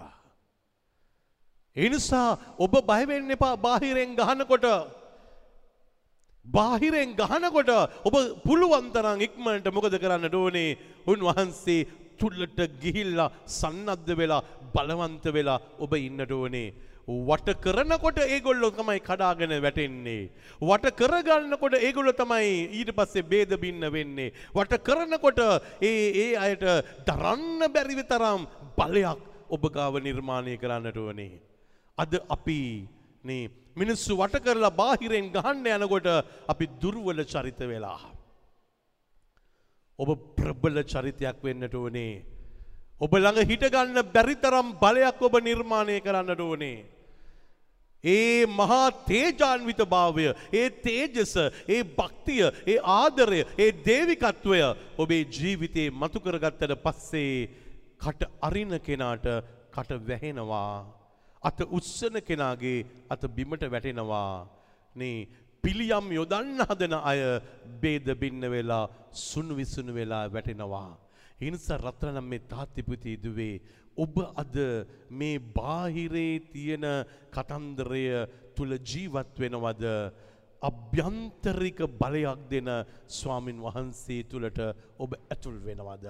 [1.75, 4.65] ඒ නිසා ඔබ බය වෙන්න එපා බාහිරෙන් ගහනකොට.
[6.45, 7.71] බාහිරෙන් ගහනකොට
[8.07, 10.77] ඔබ පුළුවන් තරම් ඉක්මනට මොකද කරන්නට ඕනේ?
[11.07, 11.87] උන්වහන්සේ
[12.19, 16.73] තුල්ලට ගිහිල්ලා සන්නද්ධ වෙලා බලවන්ත වෙලා ඔබ ඉන්නට ඕනේ.
[17.09, 20.29] වට කරනකොට ඒගොල්ලො තමයි කඩාගෙන වැටෙන්නේ.
[20.61, 24.33] වට කරගන්නකොට ඒගොල්ලො තමයි ඊට පස්සේ බේද බින්න වෙන්නේ.
[24.53, 25.39] වට කරනකොට
[25.81, 26.65] ඒ ඒ අයට
[27.07, 28.45] දරන්න බැරිව තරම්
[28.77, 31.41] බලයක් ඔබ ගාව නිර්මාණය කරන්නට ඕනේ.
[31.97, 32.59] අද අපි
[33.23, 36.09] නේ මිනිස්සු වට කරලා බාහිරෙන් ගහන්න යනකොට
[36.47, 37.99] අපි දුර්වල චරිත වෙලා.
[39.99, 42.13] ඔබ ප්‍රබල චරිතයක් වෙන්නට ඕනේ.
[43.01, 46.98] ඔබ ළඟ හිටගන්න බැරිතරම් බලයක් ඔබ නිර්මාණය කරන්නට ඕනේ.
[48.03, 51.35] ඒ මහා තේජාන්විත භාවය, ඒ තේජස,
[51.67, 54.61] ඒ භක්තිය, ඒ ආදරය, ඒ දේවිකත්වය
[54.97, 57.49] ඔබේ ජීවිතේ මතු කරගත්තට පස්සේ
[57.97, 59.27] කට අරින කෙනාට
[59.71, 60.87] කට වැහෙනවා.
[61.43, 64.47] අත උස්සන කෙනාගේ අත බිමට වැටෙනවා.
[64.95, 65.27] නේ
[65.63, 67.19] පිළියම් යොදන්න හදන අය
[67.81, 70.97] බේද බින්න වෙලා සුණු විසුණු වෙලා වැටෙනවා.
[71.41, 73.61] හිනිසා රත්‍රනම් මේ තාත්තිපුති දුවේ
[74.03, 74.55] ඔබ අද
[75.19, 76.85] මේ බාහිරේ තියෙන
[77.35, 78.05] කතන්දරය
[78.55, 79.85] තුළ ජීවත් වෙනවද
[80.61, 82.69] අභ්‍යන්තරික බලයක් දෙන
[83.07, 84.59] ස්වාමින් වහන්සේ තුළට
[84.99, 86.05] ඔබ ඇතුල් වෙනවද.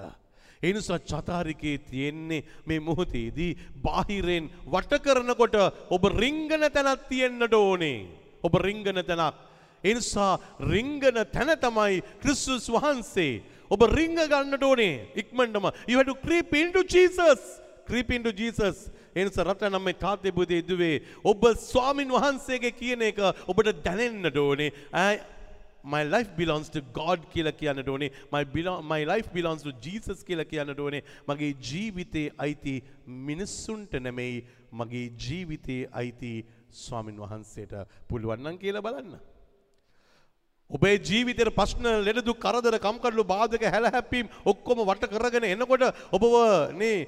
[0.61, 5.55] එනිසා චතාරිකේ තියෙන්නේ මේ මොහොතේදී බාහිරෙන් වට කරනකොට
[5.89, 8.07] ඔබ රිංගන තැනක් තියෙන්නට ඕනේ.
[8.43, 9.35] ඔබ රිංගන තැනක්.
[9.83, 10.39] එනිසා
[10.71, 13.41] රිංගන තැන තමයි ක්‍රිස්තුස් වහන්සේ.
[13.69, 15.65] ඔබ රිංග ගන්නට ඕනේ ඉක්මනටම.
[15.87, 17.61] You have to creep into Jesus.
[17.89, 18.77] Creep into Jesus.
[19.15, 24.71] එනිසා රට නම් මේ තාත්තේ බුදේ දුවේ ඔබ ස්වාමින් වහන්සේගේ කියන එක ඔබට දැනෙන්නට ඕනේ.
[24.93, 25.21] I-
[25.83, 28.11] my life belongs to God කියලා කියන්නට ඕනේ.
[28.33, 31.01] My, belo- my life belongs to Jesus කියලා කියන්නට ඕනේ.
[31.27, 32.75] මගේ ජීවිතේ අයිති
[33.07, 34.37] මිනිස්සුන්ට නෙමෙයි
[34.73, 36.33] මගේ ජීවිතේ අයිති
[36.71, 37.73] ස්වාමින් වහන්සේට
[38.09, 39.19] පුළුවන් නම් කියලා බලන්න.
[40.71, 46.35] ඔබේ ජීවිතයට ප්‍රශ්න ලෙඩදු කරදර කම්කටලු බාධක හැලහැප්පීම් ඔක්කොම වට කරගෙන එනකොට ඔබව
[46.77, 47.07] නේ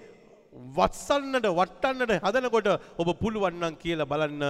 [0.54, 4.44] වත්සන්නට වට්ටන්නට හදනකොට ඔබ පුළුවන් නම් කියලා බලන්න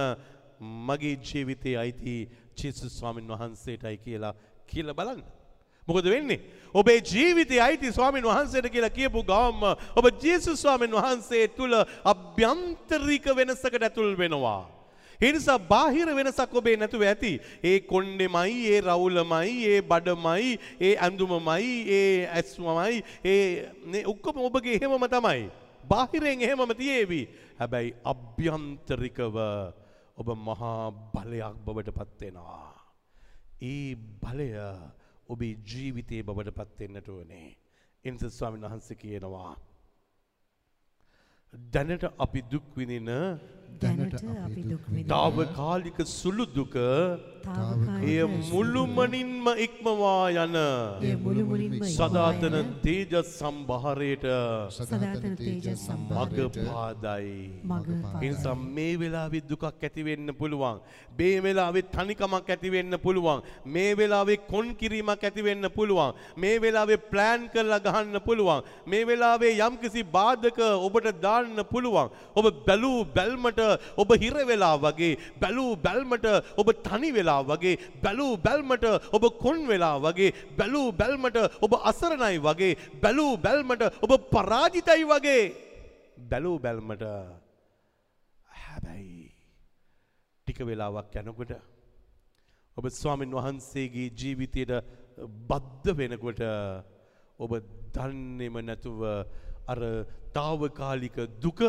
[0.88, 2.16] මගේ ජීවිතයේ අයිති
[2.56, 4.34] ජේසුස් ස්වාමින් වහන්සේටයි කියලා
[4.66, 5.22] කියලා බලන්න.
[5.88, 6.40] මොකද වෙන්නේ?
[6.74, 9.62] ඔබේ ජීවිතයේ අයිති ස්වාමින් වහන්සේට කියලා කියපු ගාම
[9.96, 14.66] ඔබ ජේසුස් ස්වාමින් වහන්සේ තුල අභ්‍යන්තරික වෙනසකට ඇතුල් වෙනවා.
[15.20, 17.32] ඒ නිසා බාහිර වෙනසක් ඔබේ නැතුව ඇති.
[17.62, 25.06] ඒ කොණ්ඩෙමයි, ඒ රවුලමයි, ඒ බඩමයි, ඒ ඇඳුමමයි, ඒ ඇස්මමයි, ඒ නේ ඔක්කොම ඔබගේ එහෙමම
[25.08, 25.61] තමයි.
[25.84, 27.22] බාහිරෙන් එහෙමම තියේවි.
[27.58, 29.36] හැබැයි අභ්‍යන්තරිකව
[30.16, 32.70] ඔබ මහා බලයක් බවට පත් වෙනවා.
[33.62, 34.48] ඒ බලය
[35.28, 37.48] ඔබේ ජීවිතයේ බවට පත් වෙන්නට ඕනේ.
[38.04, 39.52] එනිසා ස්වාමීන් වහන්සේ කියනවා
[41.52, 43.10] දැනට අපි දුක් විඳින
[43.80, 44.14] දැනට
[44.46, 46.74] අපි දුක් විඳින තාවකාලික සුළු දුක
[48.02, 48.18] එය
[48.50, 50.56] මුළුමනින්ම ඉක්මවා යන
[51.96, 54.26] සදාතන ඉක්මවා යන තේජස් සම්භාරයට
[54.78, 57.32] සදාතන තේජස් සම්භාරයට මග පාදයි.
[57.64, 58.28] මග පාදයි.
[58.28, 60.80] එනිසා මේ වෙලාවේ දුකක් ඇති වෙන්න පුළුවන්.
[61.18, 63.42] මේ වෙලාවේ තනිකමක් ඇති වෙන්න පුළුවන්.
[63.66, 66.14] මේ වෙලාවේ කොන් කිරීමක් ඇති වෙන්න පුළුවන්.
[66.36, 68.62] මේ වෙලාවේ ප්ලෑන් කරලා ගහන්න පුළුවන්.
[68.86, 72.10] මේ වෙලාවේ යම්කිසි බාධක ඔබට දාන්න පුළුවන්.
[72.36, 73.61] ඔබ බැලූ බැල්මට
[73.96, 79.96] ඔබ හිර වෙලා වගේ බැලූ බැල්මට ඔබ තනි වෙලා වගේ බැලූ බැල්මට ඔබ කොන් වෙලා
[79.98, 82.72] වගේ බැලූ බැල්මට ඔබ අසරණයි වගේ
[83.02, 85.42] බැලූ බැල්මට ඔබ පරාජිතයි වගේ
[86.30, 87.04] බැලූ බැල්මට
[88.62, 89.28] හැබැයි
[90.46, 91.52] ටික වෙලාවක් යනකොට
[92.76, 94.72] ඔබ ස්වාමින් වහන්සේගේ ජීවිතයට
[95.48, 96.42] බද්ධ වෙනකොට
[97.38, 97.52] ඔබ
[97.94, 99.00] දන්නෙම නැතුව
[99.66, 99.80] අර
[100.32, 101.60] තාවකාලික දුක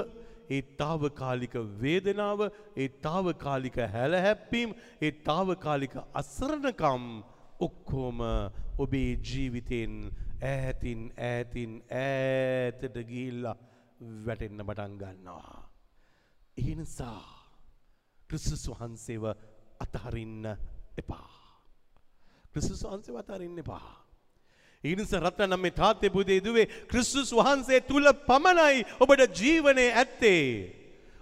[0.53, 2.41] ඒ තාවකාලික වේදනාව
[2.75, 7.05] ඒ තාවකාලික හැලහැප්පීම් ඒ තාවකාලික අසරණකම්
[7.59, 8.19] ඔක්කෝම
[8.77, 9.93] ඔබේ ජීවිතයෙන්
[10.43, 13.55] ඈතින් ඈතින් ඈතට ගිහිල්ලා
[14.25, 15.59] වැටෙන්න පටන් ගන්නවා.
[16.57, 17.21] ඒ නිසා
[18.29, 19.25] ක්‍රිස්තුස් වහන්සේව
[19.79, 20.45] අතහරින්න
[20.97, 21.29] එපා.
[22.51, 24.02] ක්‍රිස්තුස් වහන්සේව අතහරින්න එපා.
[24.83, 30.43] ඒ නිසා රත්නම් මේ තාත්තේ පුතේ දුවේ ක්‍රිස්තුස් වහන්සේ තුල පමණයි ඔබට ජීවනයේ ඇත්තේ.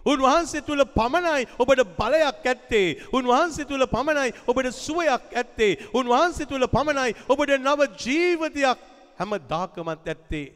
[0.06, 2.88] උන්වහන්සේ තුල පමණයි ඔබට බලයක් ඇත්තේ.
[3.13, 5.78] උන්වහන්සේ තුල පමණයි ඔබට සුවයක් ඇත්තේ.
[5.93, 8.80] උන්වහන්සේ තුල පමණයි ඔබට නව ජීවිතයක්
[9.19, 10.47] හැමදාකමත් ඇත්තේ.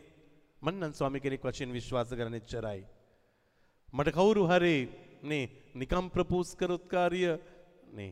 [0.62, 2.82] මම නම් ස්වාමී කෙනෙක් වශයෙන් විශ්වාස කරන එච්චරයි.
[3.94, 4.90] මට කවුරු හරි
[5.24, 7.22] නේ නිකම් ප්‍රපෝස් කරොත් කාර්ය
[7.94, 8.12] නේ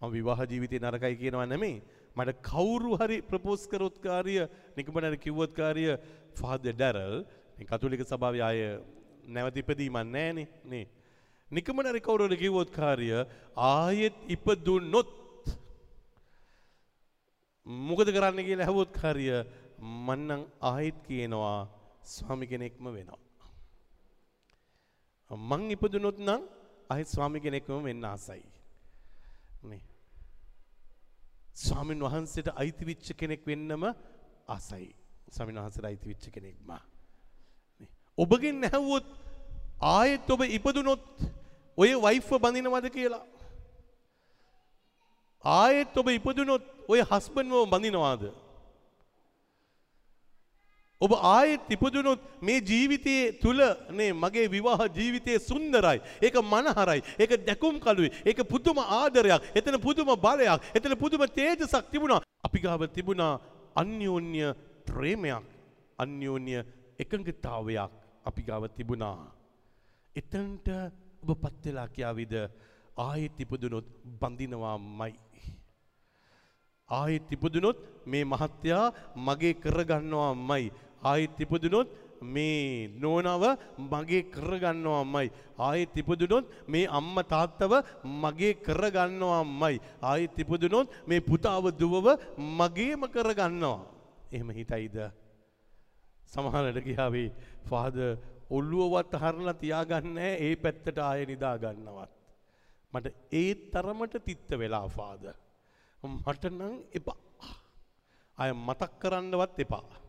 [0.00, 1.82] මම විවාහ ජීවිතේ නරකයි කියනවා නෙමෙයි
[2.18, 4.36] මට කවුරු හරි ප්‍රපෝස් කරොත් කාර්ය
[4.76, 5.84] නිකමන කිව්වොත් කාර්ය
[6.34, 7.16] ෆාදර් ඩැරල්
[7.56, 8.60] මේ කතෝලික සභාවේ ආය
[9.28, 10.84] නැවත ඉපදීමක් නැහනේ නේ
[11.48, 13.08] නිකමන හරි කවුරු හරි කිව්වොත් කාර්ය
[13.68, 15.10] ආයෙත් ඉපදුනොත්
[17.86, 19.26] මොකද කරන්න කියලා ඇහුවොත් කාර්ය
[19.80, 21.58] මන්නම් ආයෙත් කියනවා
[22.04, 23.20] ස්වාමි කෙනෙක්ම වෙනවා.
[25.30, 26.42] මං ඉපදුනොත් නම්
[26.90, 28.44] අහිත් ස්වාමි කෙනෙක්ම වෙන්න ආසයි.
[29.62, 29.82] නේ.
[31.58, 33.84] ස්වාමින් වහන්සේට අයිති වෙච්ච කෙනෙක් වෙන්නම
[34.48, 34.94] ආසයි.
[35.28, 36.70] ස්වාමින් වහන්සේට අයිති වෙච්ච කෙනෙක්ම.
[37.80, 37.88] නේ.
[38.18, 39.06] ඔබගෙන් ඇහුවොත්
[39.92, 41.04] ආයෙත් ඔබ ඉපදුනොත්
[41.78, 43.24] ඔය වයිෆ්ව බඳිනවද කියලා?
[45.44, 48.22] ආයෙත් ඔබ ඉපදුනොත් ඔය හස්බන්ඩ්ව බඳිනවාද?
[51.00, 56.00] ඔබ ආයෙත් ඉපදුනොත් මේ ජීවිතයේ තුල නේ මගේ විවාහ ජීවිතය සුන්දරයි.
[56.20, 57.02] ඒක මනහරයි.
[57.18, 58.10] ඒක දැකුම් කළුයි.
[58.26, 59.42] ඒක පුදුම ආදරයක්.
[59.54, 60.60] එතන පුදුම බලයක්.
[60.74, 62.20] එතන පුදුම තේජසක් තිබුණා.
[62.42, 63.40] අපි ගාව තිබුණා
[63.76, 64.42] අන්‍යෝන්‍ය
[64.86, 65.44] ප්‍රේමයක්.
[65.98, 66.64] අන්‍යෝන්‍ය
[66.98, 67.90] එකඟතාවයක්
[68.24, 69.30] අපි ගාව තිබුණා.
[70.16, 70.68] එතනට
[71.22, 72.34] ඔබ පත් වෙලා කියාවිද
[72.98, 73.86] ආයෙත් ඉපදුනොත්
[74.20, 75.14] බඳිනවාමයි.
[76.90, 78.84] ආයෙත් ඉපදුනොත් මේ මහත්තයා
[79.16, 80.72] මගේ කරගන්නවාමයි.
[81.02, 81.88] ආයෙත් ඉපදුනොත්
[82.22, 83.44] මේ නෝනව
[83.78, 85.30] මගේ කරගන්නවාමයි.
[85.58, 87.72] ආයෙත් ඉපදුනොත් මේ අම්මා තාත්තව
[88.04, 89.80] මගේ කරගන්නවාමයි.
[90.02, 92.06] ආයෙත් ඉපදුනොත් මේ පුතාව දුවව
[92.36, 93.86] මගේම කරගන්නවා.
[94.32, 94.96] එහෙම හිතයිද?
[96.26, 97.30] සමහරට කියාවේ
[97.64, 98.18] ෆාදර්
[98.50, 102.10] ඔල්ලුවවත් හරලා තියාගන්නේ ඒ පැත්තට ආයෙ නිදා ගන්නවත්.
[102.92, 105.34] මට ඒ තරමට තිත්ත වෙලා ෆාදර්.
[106.02, 107.18] මට නම් එපා.
[108.38, 110.07] අය මතක් කරන්නවත් එපා.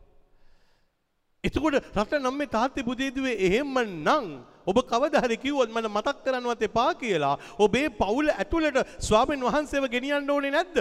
[1.44, 4.26] එතකොට රට නම් මේ තාත්තේ පුතේදුවේ එහෙම නම්
[4.66, 10.30] ඔබ කවදා හරි කිව්වොත් මම මතක් කරන්නවත් එපා කියලා ඔබේ පවුල ඇතුළට ස්වාමීන් වහන්සේව ගෙනියන්න
[10.30, 10.76] ඕනේ නැද්ද?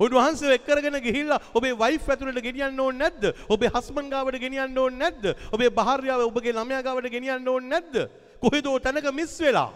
[0.00, 3.24] උන්වහන්සේ එක්කරගෙන ගිහිල්ලා ඔබේ වයිෆ් ඇතුළට ගෙනියන්න ඕනේ නැද්ද?
[3.48, 5.24] ඔබේ හස්බන්ඩ් ගාවට ගෙනියන්න ඕනේ නැද්ද?
[5.54, 7.94] ඔබේ භාර්යාව ඔබගේ ළමයා ගාවට ගෙනියන්න ඕනේ නැද්ද?
[8.42, 9.70] කොහෙදෝ තැනක මිස් වෙලා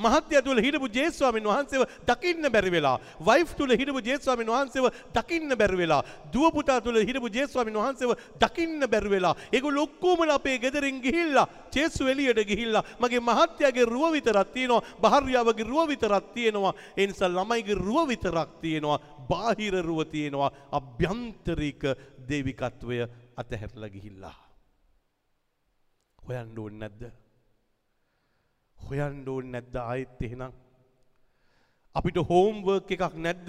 [0.00, 5.76] මහත්ය තුළ හිටපු ජේස්වාමින් වහන්සේව දකින්න බැරි වෙලා වයිෆ් තුළ හිටපු ජේස්වාමින් වහන්සේව දකින්න බැරි
[5.76, 11.46] වෙලා දුව පුතා තුළ හිටපු ජේස්වාමින් වහන්සේව දකින්න බැරි වෙලා ඒගොල්ලෝ ඔක්කොම අපේ ගෙදරින් ගිහිල්ලා
[11.72, 17.80] ජේසු එළියට ගිහිල්ලා මගේ මහත්යාගේ රුව විතරක් තියෙනවා භාර්යාවගේ රුව විතරක් තියෙනවා ඒ නිසා ළමයිගේ
[17.80, 21.82] රුව විතරක් තියෙනවා බාහිර රුව තියෙනවා අභ්‍යන්තරික
[22.28, 22.98] දේවිකත්වය
[23.36, 24.36] අතහැරලා ගිහිල්ලා.
[26.18, 27.02] හොයන්න ඕනේ නැද්ද?
[28.86, 29.76] හොයන්න ඕනේ නැද්ද?
[29.76, 30.52] ආයෙත් එහෙනම්.
[31.94, 33.48] අපිට හෝම්වර්ක් එකක් නැද්ද?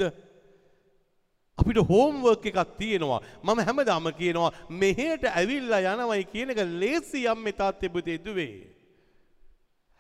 [1.57, 3.21] අපිට හෝම්වර්ක් එකක් තියෙනවා.
[3.43, 8.67] මම හැමදාම කියනවා මෙහෙට ඇවිල්ලා යනවයි කියන එක ලේසි අම්මේ තාත්තේ පුතේ දුවේ.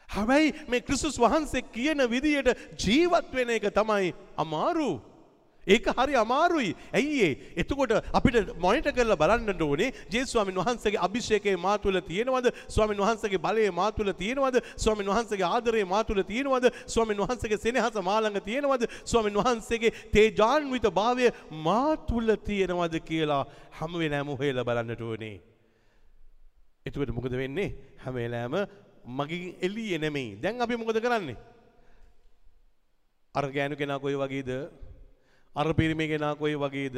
[0.09, 2.49] හැබැයි මේ ක්‍රිස්තුස් වහන්සේ කියන විදියට
[2.83, 4.91] ජීවත් වෙන එක තමයි අමාරු.
[5.67, 6.75] ඒක හරි අමාරුයි.
[6.91, 7.33] ඇයි ඒ?
[7.55, 12.49] එතකොට අපිට මොනිටර් කරලා බලන්න ඕනේ ජේසුස් ස්වාමීන් වහන්සේගේ අභිෂේකය මා තුළ තියෙනවද?
[12.67, 14.57] ස්වාමීන් වහන්සේගේ බලය මා තුළ තියෙනවද?
[14.75, 16.65] ස්වාමීන් වහන්සේගේ ආදරය මා තුළ තියෙනවද?
[16.87, 18.89] ස්වාමීන් වහන්සේගේ සෙනෙහස මා ළඟ තියෙනවද?
[19.05, 25.37] ස්වාමීන් වහන්සේගේ තේජාන්විත භාවය මා තුළ තියෙනවද කියලා හැම වෙලාවෙම හොයලා බලන්නට ඕනේ.
[26.85, 27.69] එතකොට මොකද වෙන්නේ?
[28.01, 28.65] හැම වෙලාවෙම
[29.05, 30.41] මගේ එළියේ නෙමෙයි.
[30.41, 31.37] දැන් අපි මොකද කරන්නේ?
[33.35, 34.49] අර ගෑනු කෙනා කොයි වගේද?
[35.55, 36.97] අර පිරිමි කෙනා කොයි වගේද?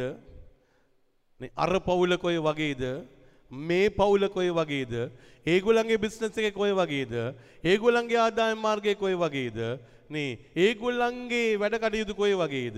[1.58, 2.84] අර පවුල කොයි වගේද?
[3.52, 4.94] මේ පවුල කොයි වගේද?
[5.46, 7.14] ඒගොල්ලන්ගේ බිස්නස් එක කොයි වගේද?
[7.64, 9.58] ඒගොල්ලන්ගේ ආදායම් මාර්ගය කොයි වගේද?
[10.10, 12.78] නේ ඒගොල්ලන්ගේ වැඩ කටයුතු කොයි වගේද?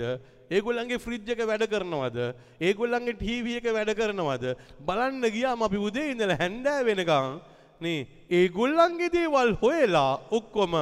[0.49, 2.17] ඒගොල්ලන්ගේ ෆ්‍රිජ් එක වැඩ කරනවද?
[2.61, 4.55] ඒගොල්ලන්ගේ ටීවී එක වැඩ කරනවද?
[4.79, 7.39] බලන්න ගියාම අපි උදේ ඉඳලා හැන්දෑ වෙනකන්
[7.81, 10.79] නේ ඒගොල්ලන්ගේ දේවල් හොයලා ඔක්කොම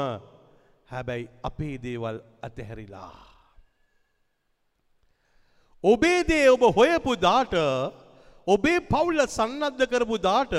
[0.86, 3.23] හැබැයි අපේ දේවල් අතහැරිලා
[5.84, 7.54] ඔබේ දේ ඔබ හොයපු දාට
[8.48, 10.54] ඔබේ පවුල සන්නද්ධ කරපු දාට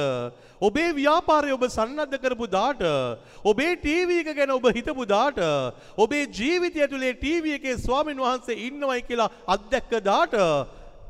[0.61, 2.83] ඔබේ ව්‍යාපාරය ඔබ සන්නද්ධ කරපු දාට
[3.45, 5.41] ඔබේ ටීවී එක ගැන ඔබ හිතපු දාට
[5.97, 10.37] ඔබේ ජීවිතය ඇතුලේ ටීවී එකේ ස්වාමින් වහන්සේ ඉන්නවයි කියලා අත්දැක්ක දාට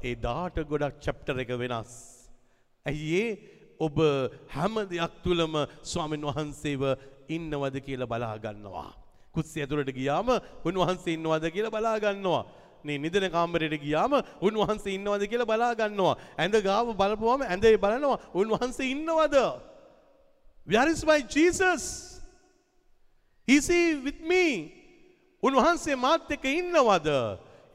[0.03, 1.93] ඒ දාට ගොඩක් චැප්ටර් එක වෙනස්.
[2.87, 3.39] ඇයි ඒ
[3.81, 3.97] ඔබ
[4.49, 6.83] හැම දෙයක් තුලම ස්වාමින් වහන්සේව
[7.29, 8.91] ඉන්නවද කියලා බලා ගන්නවා.
[9.35, 10.29] කුස්සිය ඇතුළට ගියාම
[10.65, 12.45] උන්වහන්සේ ඉන්නවද කියලා බලා ගන්නවා.
[12.85, 14.13] නේ නිදන කාමරයට ගියාම
[14.47, 16.17] උන්වහන්සේ ඉන්නවද කියලා බලා ගන්නවා.
[16.39, 19.37] ඇඳ ගාව බලපුවම ඇඳේ බලනවා උන්වහන්සේ ඉන්නවද?
[20.67, 21.83] Where is my Jesus?
[23.49, 24.45] Is he with me?
[25.43, 27.09] උන්වහන්සේ මාත් එක්ක ඉන්නවද?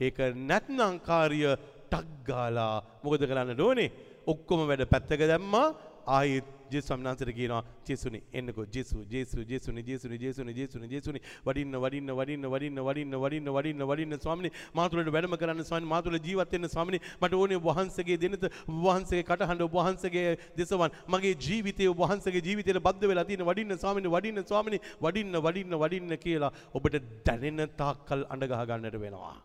[0.06, 0.18] ඒක
[0.50, 1.42] නැත්නම් කාර්ය
[1.90, 3.92] ටක් ගාලා මොකද කරන්න ඕනේ?
[4.32, 5.68] ඔක්කොම වැඩ පැත්තක දැම්මා
[6.18, 11.20] ආයෙත් ජේසුස් ස්වාමීන් වහන්සේට කියනවා ජේසුනි එන්නකෝ ජේසු ජේසු ජේසුනි ජේසුනි ජේසුනි ජේසුනි ජේසුනි.
[11.46, 14.52] වඩින්න වඩින්න වඩින්න වඩින්න වඩින්න වඩින්න වඩින්න වඩින්න ස්වාමීනි.
[14.74, 17.00] මා තුළට වැඩම කරන්න ස්වාමීනි මා තුළ ජීවත් වෙන්න ස්වාමීනි.
[17.22, 18.46] මට ඕනේ වහන්සේගේ දෙනත
[18.78, 24.80] වහන්සේගේ කටහඬ වහන්සේගේ දෙසවන් මගේ ජීවිතය වහන්සේගේ ජීවිතයට බද්ධ වෙලා තියෙන වඩින්න ස්වාමීනි වඩින්න ස්වාමීනි
[25.02, 29.36] වඩින්න වඩින්න වඩින්න කියලා ඔබට දැනෙන තාක්කල් අඬ ගහ ගන්නට වෙනවා.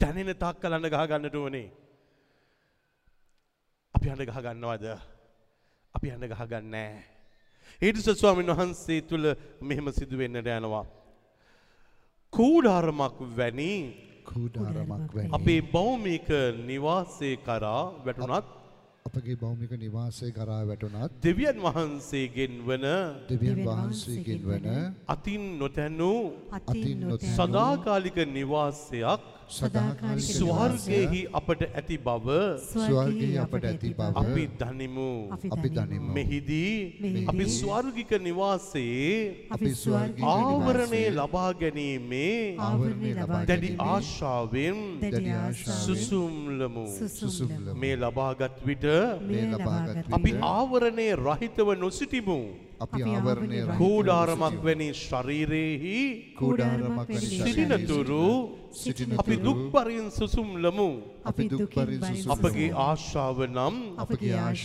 [0.00, 1.68] දැනෙන තාක්කල් අඬ ගහ ගන්නට ඕනේ.
[3.94, 4.86] අපි අඬ ගහ ගන්නවද?
[5.94, 7.02] අපි යන්න ගහගන්නෑ.
[7.80, 9.26] ඒටිස ස්වාමීන් වහන්සේ තුළ
[9.62, 10.84] මෙහෙම සිදුවෙන්නට යනවා.
[12.32, 13.72] කූඩාරමක් වැනි
[14.24, 16.28] කූඩාරමක් වැනි අපේ බෞමික
[16.62, 18.60] නිවාසේ කරා වැටුනත්
[19.08, 22.86] අපගේ භෞමික නිවාසය කරා වැටුණත් දෙවියන් වහන්සේගෙන් වන
[23.28, 24.66] දෙවියන් වහන්සේගෙන් වන
[25.06, 32.26] අතින් නොතැන්නූ අතින් නොතැනූ සදාකාලික නිවාසයක් ස්වර්ගයෙහි අපට ඇති බව
[32.64, 35.10] ස්වර්ගයේ අපට ඇති බව අපි දනිමු.
[35.32, 36.10] අපි දනිමු.
[36.10, 45.80] මෙහිදී අපි ස්වර්ගික නිවාසයේ අපි ස්වර්ගීය ආවරණය ලබා ගැනීමේ ආවරණය ලබා දැඩි ආශාවෙන් දැඩි ආශාවෙන්
[45.80, 46.86] සුසුම්ලමු.
[47.10, 47.76] සුසුම්ලමු.
[47.76, 48.88] මේ ලබාගත් විට
[49.26, 52.40] මේ ලබාගත් ලබාගත් අපි විට ආවරණය රහිතව නොසිටිමු.
[52.80, 55.96] අපි අපි ආවරණය ආවරණය කූඩාරමක් වැනි ශරීරයෙහි.
[56.40, 58.28] කූඩාරමක් වැනි සිටිනතුරු
[58.72, 60.88] සිටිනතුරු අපි දුක් පරින් සුසුම්ලමු.
[61.24, 61.48] අපි.
[62.34, 63.76] අපගේ ආශාව නම්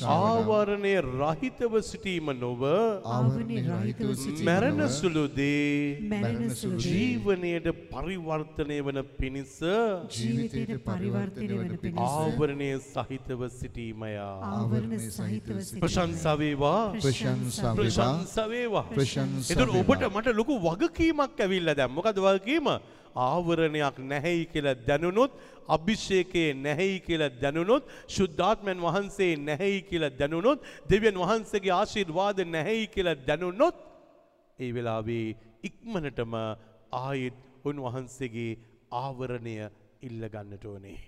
[0.08, 7.68] ආවරණය රහිතව සිටීම නොව ආවරණය රහිතව සිටීම මැරණ නොව සුළු දේ මැරෙන සුළු දේ ජීවනයට
[7.92, 14.14] පරිවර්තනය වන පිණිස ජීවිතයට පරිවර්තනය වන පිණිස ආවරණය සහිතව සිටීමය.
[14.18, 18.86] ආවරණ සහිතව සිටින ප්‍රශංසා වේවා ප්‍රශංසා වේවා ප්‍රශංසා වේවා.
[18.92, 20.04] ප්‍රශංසා එතකොට ඔබට.
[20.16, 22.68] මට ලොකු වගකීමක් ඇවිල්ලා දැන් මොකද වගකීම?
[23.16, 25.32] ආවරණයක් නැහැයි කියලා දැනුනොත්
[25.68, 33.76] අභිෂේකයේ නැහැයි කියලා දැනුනොත් ශුද්ධාත්මයන් වහන්සේ නැහැයි කියලා දැනුනොත් දෙවියන් වහන්සේගේ ආශිර්වාද නැහැයි කියලා දැනුනොත්
[34.60, 35.28] ඒ වෙලාවේ
[35.64, 36.36] ඉක්මනටම
[37.00, 38.52] ආයෙත් උන්වහන්සේගේ
[38.94, 39.56] ආවරණය
[40.02, 41.00] ඉල්ල ගන්නට ඕනේ.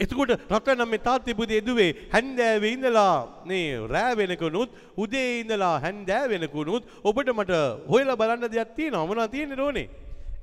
[0.00, 6.82] එතකොට රටනම් මේ තාත්ති පුතේ දුවේ හැන්දෑවේ ඉඳලා නේ රෑ වෙනකනුත් උදේ ඉඳලා හැන්දෑ වෙනකනුත්
[7.04, 9.86] ඔබට මට හොයලා බලන්න දෙයක් තියෙනවා මොනවද තියෙන්නේ ඕනේ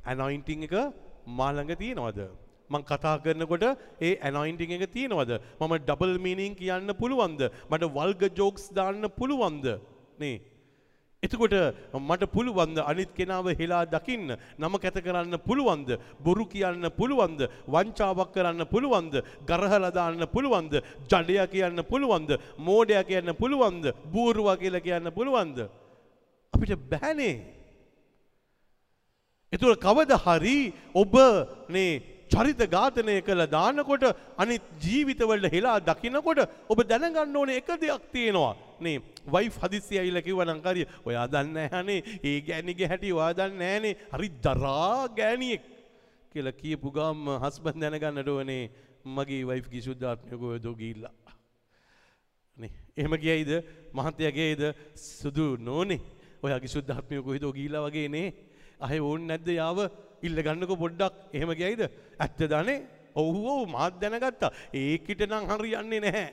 [0.04, 0.76] ඇනොයින්ටිං එක
[1.28, 2.20] මා ළඟ තියෙනවද?
[2.70, 3.64] මං කතා කරනකොට
[4.02, 5.32] ඒ ඇනොයින්ටිං එක තියෙනවද?
[5.60, 7.42] මම ඩබල් මීනින් කියන්න පුළුවන්ද?
[7.70, 9.66] මට වල්ග ජෝක්ස් දාන්න පුළුවන්ද?
[10.20, 10.42] නේ.
[11.24, 11.56] එතකොට
[11.94, 14.36] මට පුළුවන්ද අනිත් කෙනාව හෙලා දකින්න?
[14.60, 15.96] නම කැත කරන්න පුළුවන්ද?
[16.20, 17.48] බොරු කියන්න පුළුවන්ද?
[17.68, 19.24] වංචාවක් කරන්න පුළුවන්ද?
[19.48, 20.74] ගරහලා දාන්න පුළුවන්ද?
[21.08, 22.36] ජඩයා කියන්න පුළුවන්ද?
[22.58, 23.94] මෝඩයා කියන්න පුළුවන්ද?
[24.12, 25.58] බූරුවා කියලා කියන්න පුළුවන්ද?
[26.54, 27.63] අපිට බෑනේ
[29.54, 30.58] එතුළ කවද හරි
[30.96, 31.16] ඔබ
[31.70, 31.92] නේ
[32.30, 34.06] චරිත ඝාතනය කළ දානකොට
[34.38, 36.40] අනිත් ජීවිතවලට හෙලා දකිනකොට
[36.70, 38.56] ඔබ දැනගන්න ඕනේ එක දෙයක් තියෙනවා.
[38.80, 43.60] නේ වයි හදිසි ඇවිල්ලා කිව්වා නම් හරි ඔයා දන්නේ නැහනේ ඒ ගෑණිගේ හැටි ඔයා දන්නේ
[43.62, 45.68] නැහනේ හරි දරා ගෑණියෙක්
[46.32, 48.64] කියලා කියපු ගාම හස්බන්ඩ් දැනගන්නට ඕනේ
[49.18, 51.14] මගේ වයිෆ් කි සුද්ධාත්මය කොහෙද ගිහිල්ලා?
[52.58, 53.52] නේ එහෙම ගියයිද
[53.94, 54.64] මහත්තයා ගියයිද
[54.96, 56.02] සුදු නෝනේ
[56.44, 58.28] ඔයාගේ සුද්ධාත්මය කොහෙද ගිහිල්ලා වගේ නේ.
[58.80, 59.80] අහේ ඕන් නැද්ද යාව
[60.22, 62.80] ඉල්ල ගන්නකො පොඩ්ඩක් එහෙම ගියයිද ඇත්ත දනේ
[63.16, 66.30] ඔව් ඔව් මාත් දැනගත්තා ඒකිට නම් හරියන්නේ නැහැ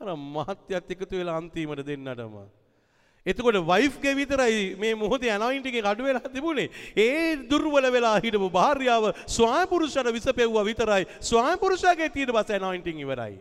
[0.00, 2.36] අර මහත්යත් එකතු වෙලා අන්තිමට දෙන්නටම
[3.26, 6.70] එතකොට වයිෆ්ගේ විතරයි මේ මොහොතේ අනොයින්ටිගේ අඩු වෙලා තිබුණේ.
[6.96, 11.06] ඒ දුර්වල වෙලා හිටපු භාර්යාව ස්වාමි පුරුෂයාට විස පෙව්වා විතරයි.
[11.20, 13.38] ස්වාමි පුරුෂයාගේ ඊට පස්සේ අනොයින්ටින් ඉවරයි.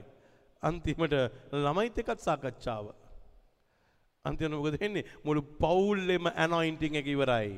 [0.64, 1.14] අන්තිමට
[1.54, 2.86] ළමයිත් එක්කත් සාකච්ඡාව.
[4.26, 5.06] අන්තිමට මොකද වෙන්නේ?
[5.24, 7.54] මුළු පවුල්ලෙම අනොයින්ටින් එක ඉවරයි.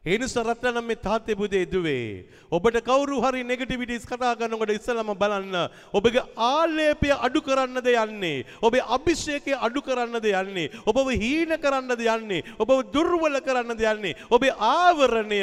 [0.00, 2.24] ඒ නිසා රත්නම් මේ තාත්තේ පුතේ දුවේ.
[2.50, 5.56] ඔබට කවුරු හරි නෙගටිවිටිස් කතා කරනකොට ඉස්සලම බලන්න
[5.92, 8.46] ඔබගේ ආලේපය අඩු කරන්නද යන්නේ?
[8.64, 10.72] ඔබේ අභිෂේකය අඩු කරන්නද යන්නේ?
[10.88, 12.40] ඔබව හීන කරන්නද යන්නේ?
[12.56, 14.16] ඔබව දුර්වල කරන්නද යන්නේ?
[14.32, 15.40] ඔබේ ආවරණය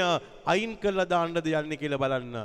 [0.49, 2.35] අයින් කරලා දාන්නද යන්නේ කියලා බලන්න.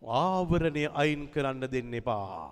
[0.00, 2.48] ආවරණය අයින් කරන්න දෙන්න එපා.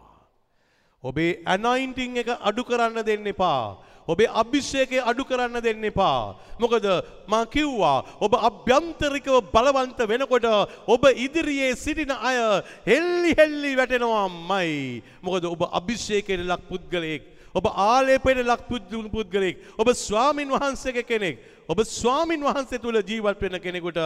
[1.01, 3.81] ඔබේ ඇනයින්ටිං එක අඩු කරන්න දෙන්න එපා.
[4.09, 6.37] ඔබේ අභිෂේකය අඩු කරන්න දෙන්න එපා.
[6.61, 6.87] මොකද
[7.29, 10.47] මා කිව්වා ඔබ අභ්‍යන්තරිකව බලවන්ත වෙනකොට
[10.87, 12.39] ඔබ ඉදිරියේ සිටින අය
[12.87, 15.03] හෙල්ලි හෙල්ලි වැටෙනවාමයි.
[15.23, 17.23] මොකද ඔබ අභිෂේකයට ලක් පුද්ගලයෙක්.
[17.55, 19.57] ඔබ ආලේපයට ලක් පුද්ගල- පුද්ගලයෙක්.
[19.79, 21.39] ඔබ ස්වාමින් වහන්සේක කෙනෙක්.
[21.69, 23.99] ඔබ ස්වාමින් වහන්සේ තුළ ජීවත් වෙන කෙනෙකුට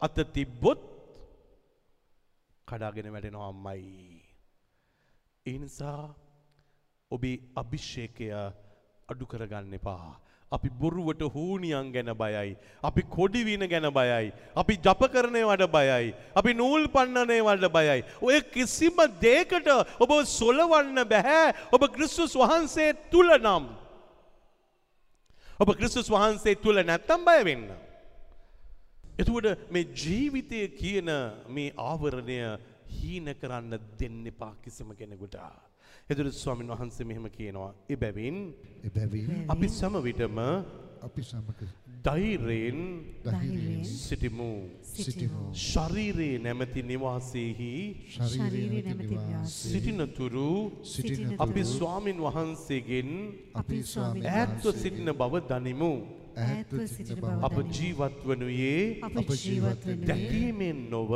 [0.00, 0.78] අත තිබ්බොත්
[2.68, 4.20] කඩාගෙන වැටෙනවාමයි.
[5.46, 6.14] ඒ නිසා
[7.10, 8.28] ඔබේ අභිෂේකය
[9.08, 10.18] අඩු කරගන්න එපා.
[10.52, 12.56] අපි බොරුවට හූනියන් ගැන බයයි.
[12.82, 14.32] අපි කොඩිවින ගැන බයයි.
[14.56, 16.14] අපි ජප කරනවට බයයි.
[16.34, 18.04] අපි නූල් පන්නනේවලට බයයි.
[18.22, 19.68] ඔය කිසිම දේකට
[20.00, 23.66] ඔබ සොලවන්න බැහැ ඔබ ක්‍රිස්තුස් වහන්සේ තුළ නම්.
[25.60, 27.66] ඔබ ක්‍රිස්තුස් වහන්සේ තුළ නැත්තම් බය වෙන්න.
[29.18, 31.10] එතුවට මේ ජීවිතය කියන
[31.48, 32.40] මේ ආවරණය
[32.96, 35.38] හීන කරන්න දෙන්න එපා කිසිම කෙනෙකුට.
[36.08, 37.70] එදුර ස්වාමින් වහන්සේ මෙහෙම කියනවා.
[37.88, 38.36] එබැවින්
[38.84, 40.38] එබැවින් අපි සම විටම
[41.02, 41.60] අපි සමග
[42.04, 42.78] ධෛර්යෙන්
[43.24, 44.50] ධෛර්යයෙන් සිටිමු.
[44.84, 45.42] සිටිමු.
[45.52, 47.72] ශරීරයේ නැමැති නිවාසයෙහි
[48.08, 50.50] ශරීරයේ නැමැති ව්‍යාසයේ සිටිනතුරු
[50.84, 53.10] සිටිනතුරු අපි ස්වාමින් වහන්සේගෙන්
[53.54, 55.92] අපි ස්වාමීන් ඈත්ව සිටින බව දනිමු.
[56.44, 57.56] ඈත්ව සිටින බව අප.
[57.76, 61.12] ජීවත් වනුයේ අප ජීවත් වනුයේ දැකීමෙන් නොව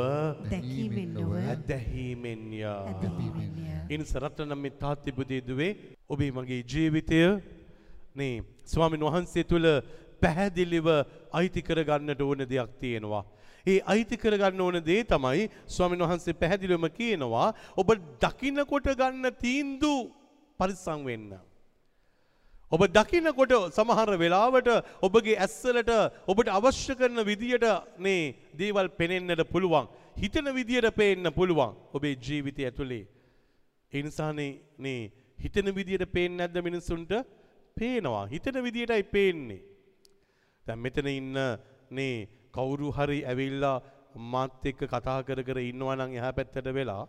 [0.53, 2.61] දැකීමෙන් නොව ඇදැහීමෙන්ය.
[2.65, 3.65] ඇදහීමෙන්ය.
[3.95, 5.71] ඉනිස රටනම් මේ තාත්තිබුදේදුවේ
[6.09, 7.19] ඔබේ මගේ ජීවිතය
[8.15, 8.33] නේ
[8.73, 9.67] ස්වාමින් වහන්සේ තුළ
[10.23, 10.89] පැහැදිලිව
[11.39, 13.23] අයිති කරගන්නට ඕන දෙයක් තියෙනවා.
[13.65, 15.45] ඒ අයිති කරගන්න ඕන දේ තමයි
[15.75, 17.47] ස්වාමින් වහන්සේ පැහැදිලිවම කියනවා
[17.77, 17.89] ඔබ
[18.23, 19.93] දකින්නකොට ගන්න තීන්දු
[20.59, 21.31] පරිස්සම් වෙන්න.
[22.71, 24.69] ඔබ දකින්නකොට සමහර වෙලාවට
[25.01, 25.91] ඔබගේ ඇස්සලට
[26.25, 27.65] ඔබට අවශ්‍ය කරන විදියට
[27.99, 29.89] නේ දේවල් පෙනෙන්නට පුළුවන්.
[30.15, 33.05] හිතන විදියට පේන්න පුළුවන් ඔබේ ජීවිතය ඇතුළේ.
[33.93, 37.11] ඒ නිසානේ නේ හිතන විදියට පේන්නේ නැද්ද මිනිසුන්ට?
[37.77, 38.25] පේනවා.
[38.27, 39.61] හිතන විදියටයි පේන්නේ.
[40.65, 41.37] දැන් මෙතන ඉන්න
[41.91, 43.77] නේ කවුරු හරි ඇවිල්ලා
[44.15, 47.03] මාත් එක්ක කතා කර කර ඉන්නවා නම් එහා පැත්තට වෙලා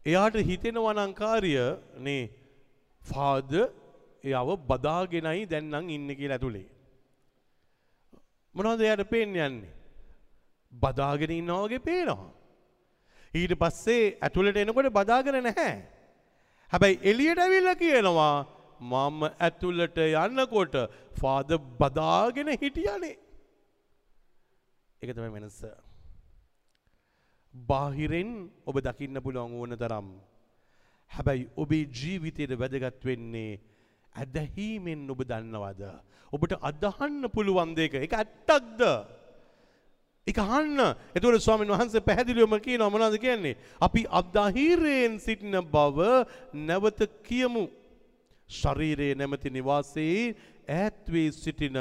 [0.00, 1.54] එයාට හිතෙනවා නම් කාර්ය
[2.00, 2.22] නේ
[3.02, 3.68] ෆාදර්
[4.24, 6.66] එයාව බදාගෙනයි දැන් නම් ඉන්නේ කියලා ඇතුලේ.
[8.54, 9.74] මොනවද එයාට පේන්නේ යන්නේ?
[10.72, 12.30] බදාගෙන ඉන්නවා වගේ පේනවා.
[13.34, 15.74] ඊට පස්සේ ඇතුළට එනකොට බදාගෙන නැහැ.
[16.72, 18.36] හැබැයි එළියට ඇවිල්ලා කියනවා
[18.80, 20.74] මම ඇතුළට යන්නකොට
[21.20, 21.50] ෆාද
[21.80, 23.16] බදාගෙන හිටියනේ.
[25.02, 25.60] ඒක තමයි වෙනස.
[27.54, 28.30] බාහිරෙන්
[28.66, 30.08] ඔබ දකින්න පුළුවන් ඕන තරම්.
[31.10, 33.60] හැබැයි ඔබේ ජීවිතයට වැදගත් වෙන්නේ
[34.18, 35.82] ඇදහීමෙන් ඔබ දන්නවද.
[36.32, 38.82] ඔබට අදහන්න පුළුවන් දෙක එක ඇත්තක්ද.
[40.26, 40.80] එක අහන්න
[41.14, 43.56] එතුවට ස්වාමීන් වහන්සේ පැහැදිලිවම කියන මොනවද කියන්නේ.
[43.80, 45.98] අපි අදහිරයෙන් සිටින බව
[46.54, 47.64] නැවත කියමු.
[48.48, 50.36] ශරීරයේ නැමති නිවාසයේ
[50.70, 51.76] ඈත්වී සිටින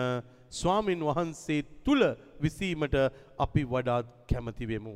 [0.51, 2.03] ස්වාමින් වහන්සේ තුළ
[2.41, 2.95] විසීමට
[3.37, 4.95] අපි වඩාත් කැමතිවෙමු.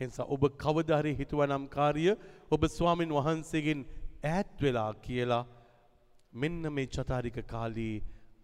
[0.00, 2.06] එනිසා ඔබ කවදාහරි හිතුවනම් කාර්ය
[2.50, 3.80] ඔබ ස්වාමින් වහන්සේගෙන්
[4.24, 5.44] ඈත් වෙලා කියලා
[6.36, 7.94] මෙන්න මේ චතාරික කාලී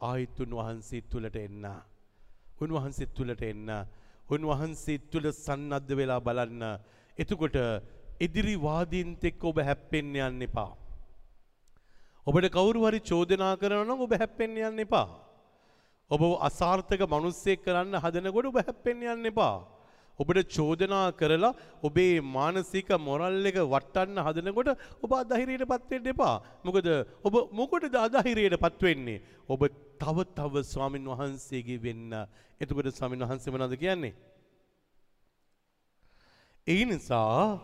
[0.03, 1.65] ආයිත් උන්වහන්සේ තුළට එන්න.
[2.61, 3.69] උන්වහන්සේ තුළට එන්න.
[4.31, 6.63] උන්වහන්සේ තුළ සන්නද්ධ වෙලා බලන්න.
[7.19, 7.59] එතකොට
[8.21, 10.71] ඉදිරිවාදීන්ත එක්ක ඔබ හැප්පෙන්න යන්න එපා.
[12.27, 15.09] ඔබට කවුරු හරි චෝදනා කරනවා නම් ඔබ හැප්පෙන්න යන්න එපා.
[16.11, 19.55] ඔබ අසාර්ථක මිනිස්සෙක් කරන්න හදනකොට ඔබ හැප්පෙන්න යන්න එපා.
[20.19, 21.53] ඔබට චෝදනා කරලා
[21.83, 24.71] ඔබේ මානසික මොරල් එක වටන්න හදනකොට
[25.03, 26.35] ඔබ අධෛර්යයට පත් වෙන්න එපා.
[26.65, 26.89] මොකද
[27.25, 29.23] ඔබ මොකටද අධෛර්යයට පත් වෙන්නේ?
[29.49, 29.65] ඔබ
[29.99, 32.13] තව තව ස්වාමින් වහන්සේගේ වෙන්න.
[32.61, 34.15] එතකොට ස්වාමින් වහන්සේ මොනවද කියන්නේ?
[36.67, 37.59] ඒ නිසා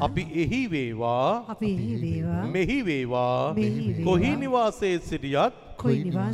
[0.00, 2.44] අපි එහි වේවා අපි එහි වේවා.
[2.46, 3.54] මෙහි වේවා.
[4.04, 5.54] කොහි නිවාසයේ සිටියත්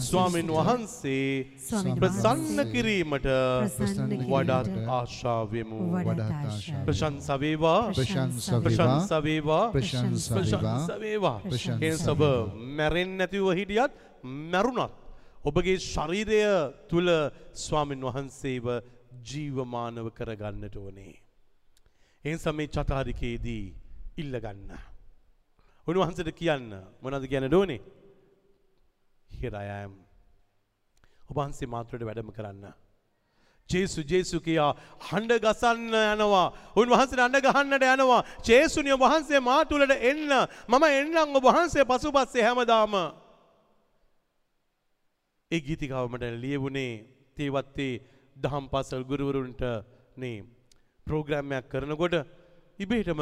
[0.01, 1.57] ස්වාමින් වහන්සේ
[1.97, 3.27] ප්‍රසන්න කිරීමට
[4.25, 6.85] වඩාත් ආශාවෙමු වඩාත් ආශාව.
[6.85, 7.83] ප්‍රශංසා වේවා.
[7.93, 9.65] ප්‍රශංසා ප්‍රශංසා වේවා.
[9.73, 10.61] ප්‍රශංසා වේවා.
[10.61, 11.39] ප්‍රශංසා වේවා.
[11.45, 12.23] ප්‍රශංසා ඒ සබ
[12.77, 13.99] මැරෙන්නේ නැතිව හිටියත්
[14.53, 14.95] මැරුණත්
[15.45, 16.39] ඔබගේ ශරීරය
[16.89, 17.11] තුල
[17.57, 18.71] ස්වාමින් වහන්සේව
[19.25, 21.30] ජීවමානව කරගන්නට ඕනේ
[22.25, 23.65] ඒ නිසා මේ චතාරිකයේදී
[24.17, 24.71] ඉල්ලගන්න
[25.87, 26.69] උන්වහන්සේට කියන්න
[27.01, 27.81] මොනවද කියන්න ඕනේ
[29.29, 29.95] here I am
[31.25, 32.67] ඔබ වහන්සේ මාත්‍රයට වැඩම කරන්න
[33.69, 36.47] ජේසු ජේසු කියා හඬ ගසන්න යනවා.
[36.77, 38.21] උන්වහන්සේට හඬ ගහන්නට යනවා.
[38.45, 40.31] ජේසුනිය වහන්සේ මා තුළට එන්න.
[40.69, 42.95] මම එන්නම් ඔබ වහන්සේ පසුපස්සේ හැමදාම.
[45.51, 46.95] ඒ ගීතිකාව මට ලියවුණේ
[47.37, 47.93] තේවත්තේ
[48.37, 49.63] දහම් පාසල් ගුරුවරුන්ට
[50.17, 50.39] නේ
[51.07, 52.27] ප්‍රෝග්‍රෑම්යක් කරනකොට
[52.79, 53.21] ඉබේටම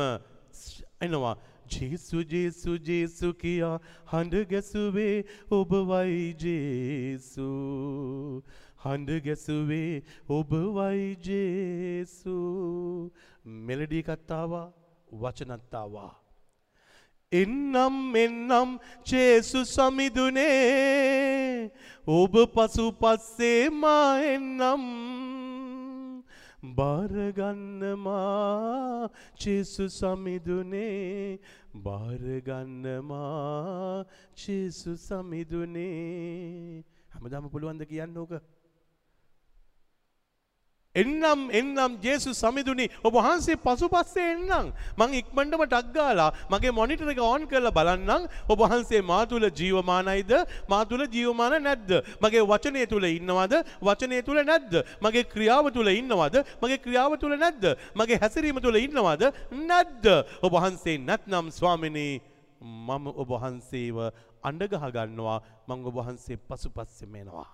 [1.01, 1.37] එනවා
[1.69, 8.43] ජේසු ජේසු ජේසු කියා හඬ ගැසුවේ ඔබවයි ජේසු.
[8.79, 13.11] හඬ ගැසුවේ ඔබවයි ජේසු.
[13.67, 14.73] මෙලඩී කත්තාවා
[15.13, 16.17] වචනත්තාවා
[17.33, 21.71] එන්නම් එන්නම් ජේසු සමිදුනේ.
[22.09, 25.38] ඔබ පසු පස්සේ මා එන්නම්.
[26.75, 28.19] බාරගන්නමා.
[29.37, 31.39] ජේසු සමිදුනේ
[31.75, 33.25] බාරගන්නමා.
[34.37, 36.85] ජේසු සමිදුනේ.
[37.11, 38.33] හැමදාම පුළුවන්ද කියන්න ඕක?
[41.01, 44.73] එන්නම් එන්නම් ජේසු සමිදුනි ඔබ වහන්සේ පසුපස්සේ එන්නම්.
[44.99, 48.29] මං ඉක්මනටම ටක් ගාලා මගේ මොනිටර් එක ඔන් කරලා බලන්නම්.
[48.49, 50.33] ඔබ වහන්සේ මා තුල ජීවමානයිද?
[50.69, 51.91] මා තුල ජීවමාන නැද්ද?
[52.23, 53.55] මගේ වචනය තුල ඉන්නවද?
[53.83, 54.75] වචනය තුල නැද්ද?
[55.01, 56.37] මගේ ක්‍රියාව තුල ඉන්නවද?
[56.63, 57.65] මගේ ක්‍රියාව තුල නැද්ද?
[57.95, 59.29] මගේ හැසිරීම තුල ඉන්නවද?
[59.53, 60.07] නැද්ද?
[60.43, 62.21] ඔබ වහන්සේ නැත්නම් ස්වාමිනී
[62.61, 63.97] මම ඔබ වහන්සේව
[64.43, 65.39] අඬ ගහ ගන්නවා.
[65.69, 67.49] මම ඔබ වහන්සේ පසුපස්සෙම එනවා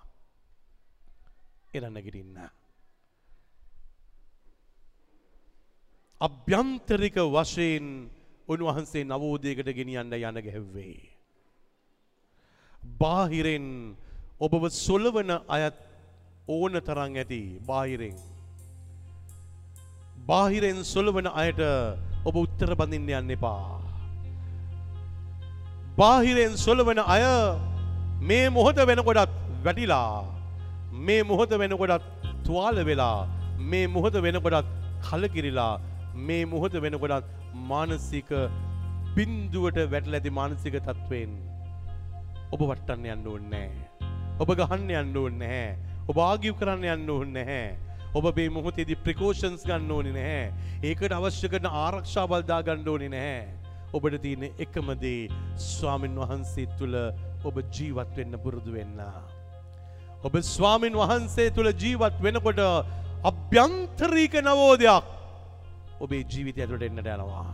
[1.73, 2.64] එන නැගිටින්න.
[6.25, 7.85] අභ්‍යන්තරික වශයෙන්
[8.47, 10.97] උන්වහන්සේ නවෝදයකට ගෙනියන්න යන ගැහ්වේ.
[12.99, 13.67] බාහිරෙන්
[14.39, 15.77] ඔබව සොලවන අයත්
[16.47, 18.17] ඕන තරං ඇති බාහිරෙන්.
[20.27, 21.61] බාහිරෙන් සොලවන අයට
[22.27, 23.81] ඔබ උත්තර බඳින්න යන්න එපා.
[25.97, 27.25] බාහිරෙන් සොලවන අය
[28.21, 30.25] මේ මොහොත වෙනකොටත් වැටිලා
[31.07, 32.07] මේ මොහොත වෙනකොටත්
[32.45, 33.27] තුවාල වෙලා
[33.71, 34.71] මේ මොහොත වෙනකොටත්
[35.07, 35.73] කලකිරිලා
[36.15, 37.33] මේ මොහොත වෙනකොටත්
[37.71, 38.31] මානසික
[39.15, 41.35] බින්දුවට වැටල ඇති මානසික තත්ත්වයෙන්
[42.51, 43.67] ඔබ වට්ටන්න යන්න ඕන්නේ
[44.35, 45.67] ඔබ ගහන්න යන්න ඕනේ නැහැ.
[46.11, 47.67] ඔබ ආගිව් කරන්න යන්න ඕනේ නැහැ.
[48.19, 50.49] ඔබ මේ මොහොතේදී ප්‍රිකෝෂන්ස් ගන්න ඕනේ නැහැ.
[50.89, 53.45] ඒකට අවශ්‍ය කරන ආරක්ෂාවල් දා ගන්න ඕනේ නැහැ.
[53.95, 55.29] ඔබට තියෙන එකම දේ
[55.67, 56.99] ස්වාමින් වහන්සේ තුල
[57.47, 58.99] ඔබ ජීවත් වෙන්න පුරුදු වෙන්න.
[60.27, 62.59] ඔබ ස්වාමින් වහන්සේ තුල ජීවත් වෙනකොට
[63.31, 65.13] අභ්‍යන්තරීක නවෝදයක්
[66.03, 67.45] ඔබේ ජීවිතය ඇතුළට එන්නට යනවා.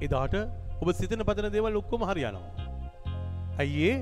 [0.00, 0.34] එදාට
[0.82, 2.68] ඔබ සිතන පතන දේවල් ඔක්කොම හරියනවා.
[3.58, 3.96] ඇයි ඒ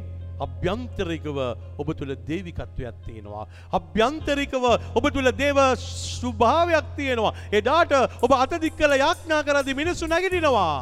[0.47, 1.39] අභ්‍යන්තරිකව
[1.81, 3.45] ඔබ තුළ දේවිකත්වයක් තියෙනවා.
[3.79, 4.64] අභ්‍යන්තරිකව
[4.99, 7.33] ඔබ තුළ දේව ස්වභාවයක් තියෙනවා.
[7.53, 7.93] එදාට
[8.24, 10.77] ඔබ අතදික් කළ යාඥා කරදි මිනිස්සු නැගිටිනවා.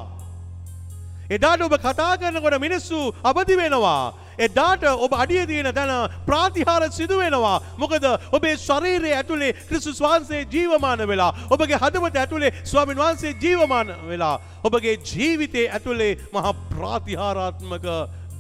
[1.31, 4.15] එදාට ඔබ කතා කරනකොට මිනිස්සු අවදි වෙනවා.
[4.39, 7.63] එදාට ඔබ අඩිය තියෙන තැන ප්‍රාතිහාර සිදු වෙනවා.
[7.79, 14.37] මොකද ඔබේ ශරීරයේ ඇතුලේ ක්‍රිස්තුස් වහන්සේ ජීවමාන වෙලා ඔබගේ හදවත ඇතුලේ ස්වාමීන් වහන්සේ ජීවමාන වෙලා
[14.65, 17.87] ඔබගේ ජීවිතයේ ඇතුලේ මහා ප්‍රාතිහාරාත්මක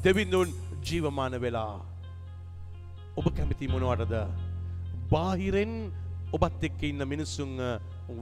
[0.04, 0.54] දෙවිඳුන්
[0.86, 1.80] ජීවමාන වෙලා.
[3.16, 4.14] ඔබ කැමති මොනවටද?
[5.10, 5.74] බාහිරෙන්
[6.32, 7.52] ඔබත් එක්ක ඉන්න මිනිස්සුන්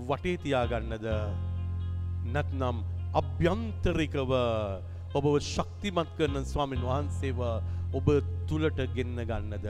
[0.09, 1.07] වටේ තියාගන්නද?
[2.35, 2.77] නැත්නම්
[3.21, 4.31] අභ්‍යන්තරිකව
[5.15, 7.43] ඔබව ශක්තිමත් කරන ස්වාමීන් වහන්සේව
[7.93, 8.07] ඔබ
[8.49, 9.69] තුලට ගෙන්න ගන්නද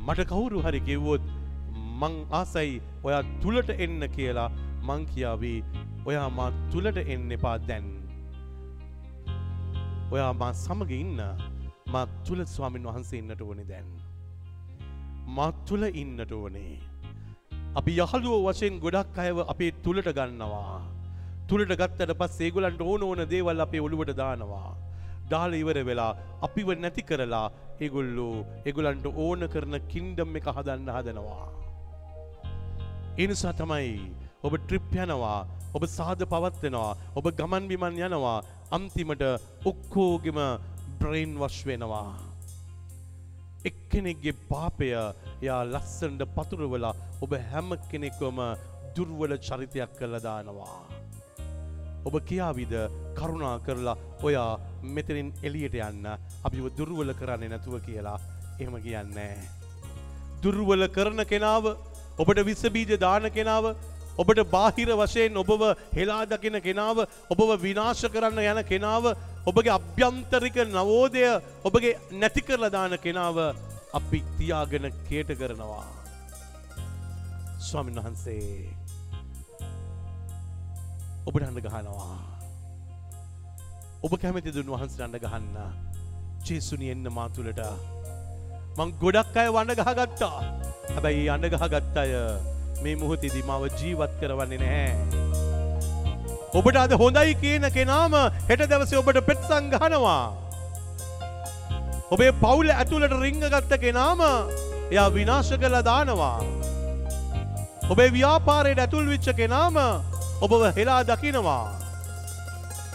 [0.00, 1.30] මට කවුරු හරි කිව්වොත්
[2.00, 2.74] මං ආසයි
[3.04, 4.50] ඔයා තුලට එන්න කියලා
[4.82, 5.54] මං කියාවි
[6.06, 7.88] ඔයා මා තුලට එන්න එපා දැන්
[10.10, 11.20] ඔයා මා සමග ඉන්න
[11.86, 13.88] මා තුළ ස්වාමින් වහන්සේ ඉන්නට ඕනේ දැන්.
[15.28, 16.72] මා තුළ ඉන්නට ඕනේ.
[17.74, 20.76] අපි යහළුව වශයෙන් ගොඩක් අයව අපේ තුළට ගන්නවා.
[21.50, 24.70] තුළට ගත්තට පස් ඒගොලන්ට ඕන ඕන දේවල් අපේ ඔළුවට දානවා.
[25.30, 26.12] දාල ඉවර වෙලා
[26.46, 27.46] අපිව නැති කරලා
[27.84, 28.34] ඒගොල්ලෝ
[28.70, 31.46] එගොලන්ට ඕන කරන කින්ඩම් එක හදන්න හදනවා.
[33.22, 33.90] එනිසා තමයි
[34.46, 35.38] ඔබ ට්‍රිප් යනවා
[35.76, 38.38] ඔබ සාද පවත්වෙනවා ඔබ ගමන් බිමන් යනවා
[38.76, 39.24] අන්තිමට
[39.70, 40.40] ඔක්කෝගෙම
[41.00, 42.10] බ්‍රයින් වශ් වෙනවා.
[43.68, 44.94] එක්කෙනෙක්ගේ පාපය
[45.48, 46.94] යා ලස්සන්ට පතුරවලා
[47.24, 48.40] ඔබ හැම කෙනෙක්වම
[48.96, 50.99] දුර්වල චරිතයක් කළ දානවා.
[52.06, 52.74] ඔබ කියාවිද
[53.18, 54.60] කරුණා කරලා ඔයා
[54.94, 56.06] මෙතනින් එලියට යන්න
[56.46, 58.18] අපිව දුර්වල කරන්නේ නැතුව කියලා
[58.60, 59.36] එහෙම කියන්නේ.
[60.42, 61.64] දුර්වල කරන කෙනාව
[62.18, 63.74] ඔබට විසබීජ දාන කෙනාව
[64.18, 65.62] ඔබට බාහිර වශයෙන් ඔබව
[65.96, 69.12] හෙලා දකින කෙනාව ඔබව විනාශ කරන්න යන කෙනාව
[69.46, 71.24] ඔබගේ අභ්‍යන්තරික නවෝදය
[71.64, 73.36] ඔබගේ නැති කරලා දාන කෙනාව
[73.92, 75.86] අපි තියාගෙන කේට කරනවා.
[77.60, 78.79] ස්වාමීන් වහන්සේ
[81.30, 82.14] ඔබට හඬ ගහනවා.
[84.04, 85.56] ඔබ කැමති දුන් වහන්සේ හඬ ගහන්න.
[86.46, 87.60] ජේසුනි එන්න මා තුළට.
[88.78, 90.38] මං ගොඩක් අය වඬ ගහගත්තා.
[90.94, 92.12] හැබැයි අඬ ගහගත් අය
[92.82, 94.90] මේ මුහොතේදී මාව ජීවත් කරවන්නේ නැහැ.
[96.58, 98.18] ඔබට අද හොඳයි කියන කෙනාම
[98.50, 100.24] හෙට දවසේ ඔබට පෙත්සම් ගහනවා.
[102.10, 104.26] ඔබේ පවුල ඇතුළට රිංග ගත්ත කෙනාම
[104.90, 106.38] එයා විනාශ කරලා දානවා.
[107.92, 109.78] ඔබේ ව්‍යාපාරයට ඇතුල් වෙච්ච කෙනාම
[110.44, 111.64] ඔබව හෙලා දකිනවා.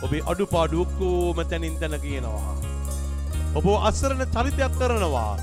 [0.06, 2.54] ඔබේ අඩුපාඩු ඔක්කොම තැනින් තැන කියනවා.
[3.58, 5.34] ඔබ අසරණ චරිතයක් කරනවා.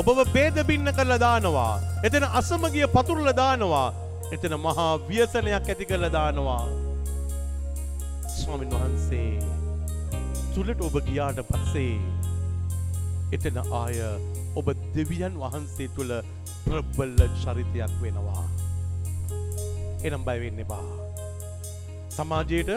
[0.00, 1.74] ඔබව බේද බින්න කරලා දානවා.
[2.06, 3.88] එතන අසමගිය පතුරලා දානවා.
[4.34, 6.64] එතන මහා ව්‍යසනයක් ඇති කරලා දානවා.
[8.36, 9.30] ස්වාමීන් වහන්සේ
[10.54, 11.94] තුලට ඔබ ගියාට පස්සේ
[13.32, 14.02] එතන ආය
[14.58, 16.12] ඔබ දෙවියන් වහන්සේ තුල
[16.66, 18.44] ප්‍රබල චරිතයක් වෙනවා.
[20.06, 21.03] එනම් බය වෙන්න එපා.
[22.16, 22.70] සමාජයට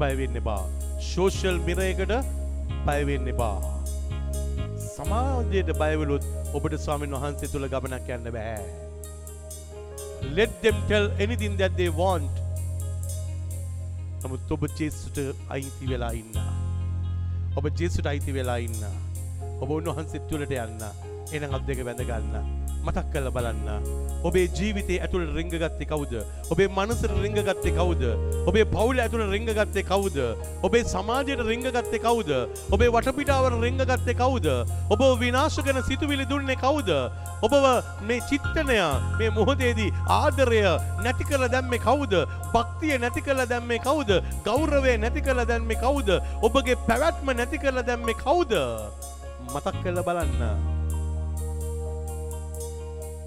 [0.00, 0.62] බය වෙන්න එපා.
[1.10, 2.12] සෝෂල් මිරයකට
[2.86, 3.56] බය වෙන්න එපා.
[4.94, 6.24] සමාජයට බයවලුත්
[6.56, 8.62] ඔබට ස්වාමීන් වහන්සේ තුළ ගමනක් යන්න බෑ.
[10.38, 12.40] Let them tell anything that they want.
[14.24, 15.20] නමුත් ඔබ ජේසුට
[15.56, 16.42] අයිති වෙලා ඉන්න.
[17.56, 18.84] ඔබ ජේසුට අයිති වෙලා ඉන්න.
[19.60, 20.84] ඔබ උන්වහන්සේ තුළට යන්න.
[21.32, 22.61] එනම් අත් දෙක වැඳ ගන්න.
[22.82, 23.84] මතක් කළ බලන්න.
[24.28, 26.14] ඔබේ ජීවිතේ ඇතුළ රිංගගත්තේ කවුද.
[26.50, 28.02] ඔබේ මනසට රිංගගත්තේ කවුද.
[28.46, 30.18] ඔබේ පවුල ඇතුළ රිංගගත්තේ කවුද.
[30.66, 32.30] ඔබේ සමාජයට රිංගගත්තේ කවුද.
[32.74, 34.46] ඔබේ වටපිටාවට රිංගගත්තේ කවුද.
[34.90, 36.90] ඔබ විනාශ කන සිතුවිලි දුන්නේ කවුද.
[37.42, 37.66] ඔබව
[38.08, 38.78] මේ චිත්තනය
[39.18, 40.62] මේ මොහොතේදී ආදරය
[41.06, 42.14] නැති කළ දැම්මේ කවුද.
[42.54, 44.10] භක්තිය නැති කළ දැම්මේ කවුද.
[44.44, 46.10] ගෞරවය නැති කළ දැම්මේ කවුද.
[46.42, 48.54] ඔබගේ පැවැත්ම නැති කළ දැම්මේ කවුද.
[49.54, 50.81] මතක් කළ බලන්න.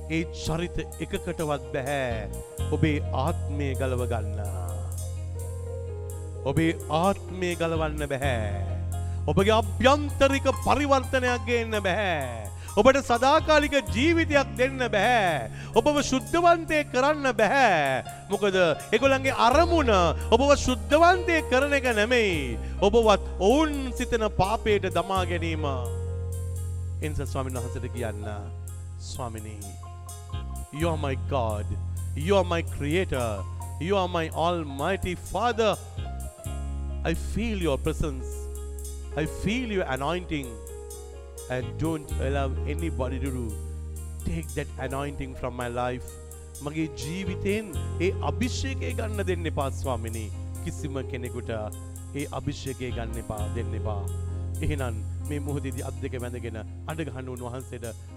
[0.10, 2.30] ඒ චරිත එකකටවත් බැහැ
[2.72, 4.39] ඔබේ ආත්මය ගලව ගන්න.
[6.45, 8.66] ඔබේ ආත්මය ගලවන්න බැහැ.
[9.26, 12.45] ඔබගේ අභ්‍යන්තරික පරිවර්තනයක් ගේන්න බැහැ.
[12.78, 15.49] ඔබට සදාකාලික ජීවිතයක් දෙන්න බැහැ.
[15.74, 18.03] ඔබව ශුද්ධවන්තය කරන්න බැහැ.
[18.30, 18.58] මොකද
[18.91, 19.89] එගොලන්ගේ අරමුණ
[20.30, 22.60] ඔබව ශුද්ධවන්තය කරන එක නෙමෙයි.
[22.82, 25.66] ඔබවත් ඔවුන් සිතන පාපයට දමා ගැනීම.
[27.01, 28.30] එන්ස ස්වාමින් වහන්සට කියන්න
[28.99, 29.85] ස්වාමිනී.
[30.74, 31.66] You are my God.
[32.16, 33.43] You are my creator.
[33.80, 35.78] You are my almighty Father.
[37.03, 38.26] I feel your presence.
[39.16, 40.47] I feel your anointing.
[41.49, 43.51] And don't allow anybody to do.
[44.26, 46.07] Take that anointing from my life.
[46.63, 50.30] මගේ ජීවිතයෙන් ඒ අභිෂේකය ගන්න දෙන්න එපා ස්වාමිනී.
[50.66, 51.51] කිසිම කෙනෙකුට
[52.16, 54.01] ඒ අභිෂේකය ගන්න එපා දෙන්න එපා.
[54.66, 54.95] එහෙනම්
[55.30, 56.57] මේ මුහදේදී අත් දෙක වැඳගෙන
[56.91, 57.86] අඩගහන්න උන්වහන්සේට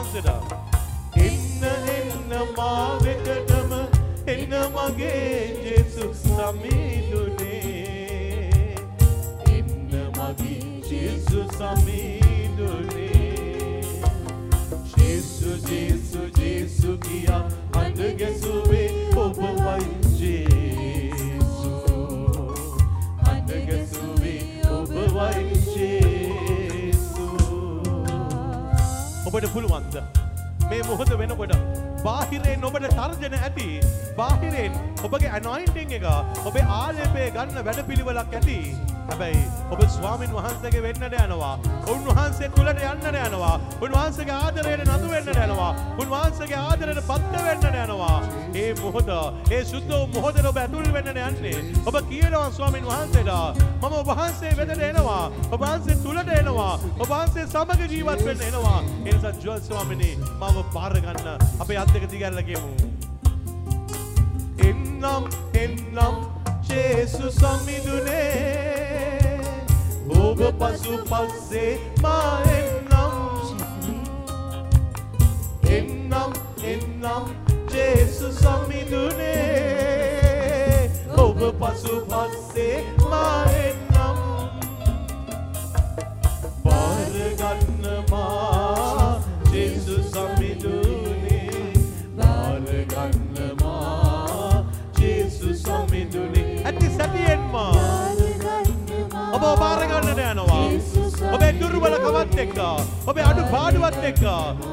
[0.10, 0.50] වහන්සේට
[1.16, 3.72] එන්න එන්න මා වෙතටම
[4.28, 5.34] එන්න මගේ
[5.66, 7.60] ජේසුස් සමීදුනේ.
[9.48, 13.20] එන්න මගේ ජේසුස් සමීදුනේ.
[14.94, 17.44] ජේසුස් ජේසුස් ජේසුස් කියා
[17.76, 19.88] අඳ ගැසුවේ ඔබ වයි
[20.20, 21.60] ජේසුස්
[23.28, 25.49] අඳ ගැසුවේ ඔබ වයි
[29.30, 29.96] ඔබට පුළුවන්ද?
[30.70, 31.52] මේ මොහොත වෙනකොට
[32.04, 33.68] බාහිරයෙන් ඔබට තර්ජන ඇති
[34.18, 36.08] බාහිරයෙන් ඔබගේ අනොයින්ටිං එක
[36.46, 38.58] ඔබේ ආලේපය ගන්න වැඩපිළිවෙලක් ඇති.
[39.10, 41.54] හැබැයි ඔබ ස්වාමින් වහන්සේගේ වෙන්නට යනවා
[41.94, 48.18] උන්වහන්සේ තුළට යන්නට යනවා උන්වහන්සේගේ ආදරයට නතු වෙන්නට යනවා උන්වහන්සේගේ ආදරයට බද්ධ වෙන්නට යනවා.
[48.56, 49.10] ඒ මොහොත
[49.52, 51.58] ඒ සුද්ධ වූ මොහොතේ ඔබ ඇතුල් වෙන්නට යන්නේ.
[51.86, 53.32] ඔබ කියනවා ස්වාමින් වහන්සේට
[53.82, 55.32] මම ඔබ වහන්සේ වෙතට එනවා.
[55.52, 56.80] ඔබ වහන්සේ තුළට එනවා.
[57.00, 58.80] ඔබ වහන්සේ සමග ජීවත් වෙන්න එනවා.
[59.06, 61.28] ඒ නිසා ජුවල් ස්වාමිනේ මම බාර ගන්න.
[61.60, 62.70] අපේ අත් දෙක දිගහැරලා කියමු
[64.60, 65.24] එන්නම්
[65.56, 66.16] එන්නම්
[66.70, 68.80] ජේසු සමිඳුනේ.
[70.20, 73.14] ඔබ පසු පස්සේ මා එන්නම්.
[75.70, 76.34] එන්නම්
[76.64, 79.70] එන්නම් ජේසු සමිඳුනේ.
[81.18, 82.78] ඔබ පසු පස්සේ
[83.10, 84.20] මා එන්නම්
[87.80, 88.30] බාරගන්නවා
[89.52, 91.74] ජේසු සමිඳුනේ.
[92.18, 93.66] බාරගන්නවා
[95.00, 96.64] ජේසු සමිඳුනේ.
[96.66, 97.54] ඇති සැටියෙන්ම.
[99.34, 102.60] ඔබ බාරගන්නට යනවා ඔබේ දුර්වලකමත් එක්ක
[103.08, 104.24] ඔබේ අඩු පාඩුවත් එක්ක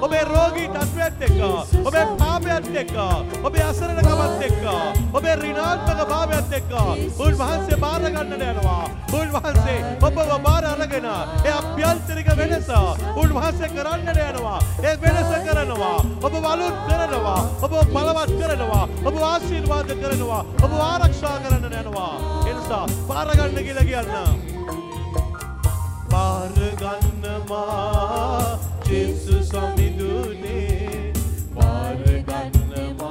[0.00, 1.40] ඔබේ රෝගී තත්ත්වයත් එක්ක
[1.82, 2.96] ඔබේ පාපයත් එක්ක
[3.42, 4.64] ඔබේ අසරණකමත් එක්ක
[5.12, 6.72] ඔබේ ඍණාත්මක භාවයත් එක්ක
[7.18, 8.84] උන්වහන්සේ බාර ගන්නට යනවා
[9.14, 12.72] උන්වහන්සේ ඔබව බාර අරගෙන ඒ අභ්‍යන්තරික වෙනස
[13.16, 15.98] උන්වහන්සේ කරන්නට යනවා ඒ වෙනස කරනවා.
[16.22, 17.40] ඔබ වලුත් කරනවා.
[17.62, 18.88] ඔබ බලවත් කරනවා.
[19.04, 20.42] ඔබ ආශිර්වාද කරනවා.
[20.62, 22.12] ඔබ ආරක්ෂා කරන්නට යනවා
[22.46, 24.55] ඒ නිසා බාර ගන්න කියලා
[26.16, 27.78] කියන්න බාරගන්නවා
[28.84, 31.12] ජෙසු සමිඳුනේ
[31.54, 33.02] බාරගන්නවා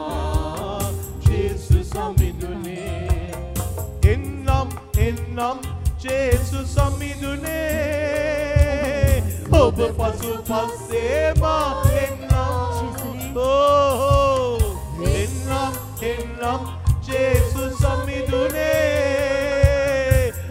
[1.22, 3.32] ජෙසු සමිඳුනේ
[4.04, 5.60] එන්නම් එන්නම්
[6.00, 7.64] ජෙසු සමිඳුනේ
[9.54, 14.60] ඔබ පසු පස්සේමා එන්නම් ඕ
[15.14, 16.62] එන්නම් එන්නම්
[17.04, 18.66] ජෙසු සමිඳුනේ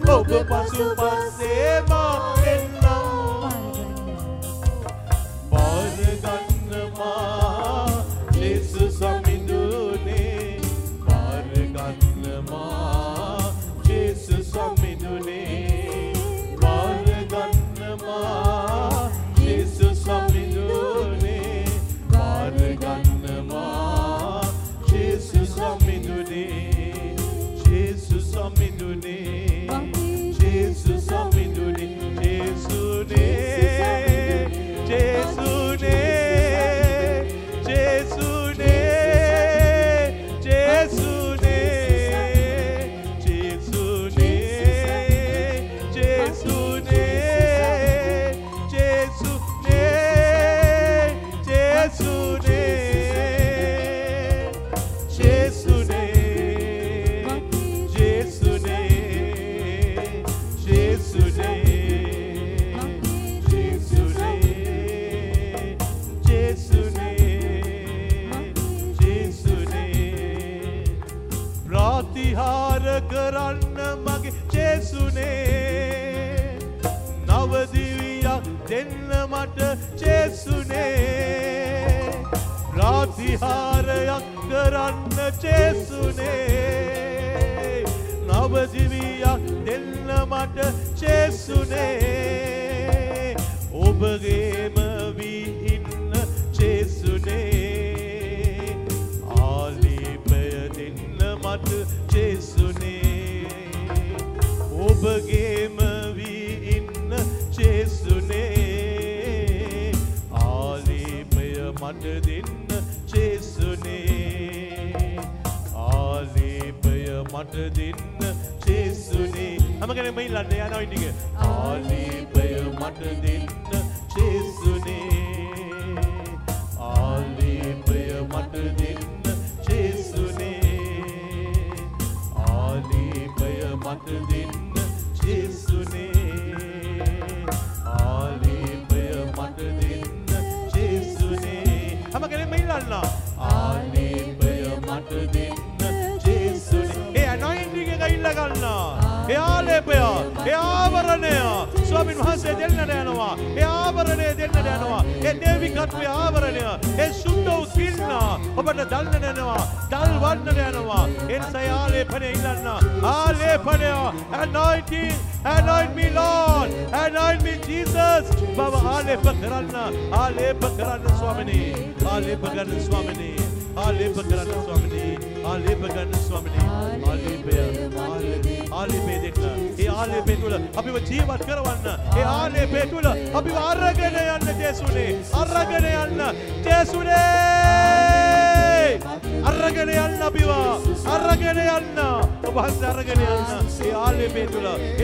[0.09, 1.94] ඔබ පසු පස්සේමා
[90.97, 92.14] Jesus name.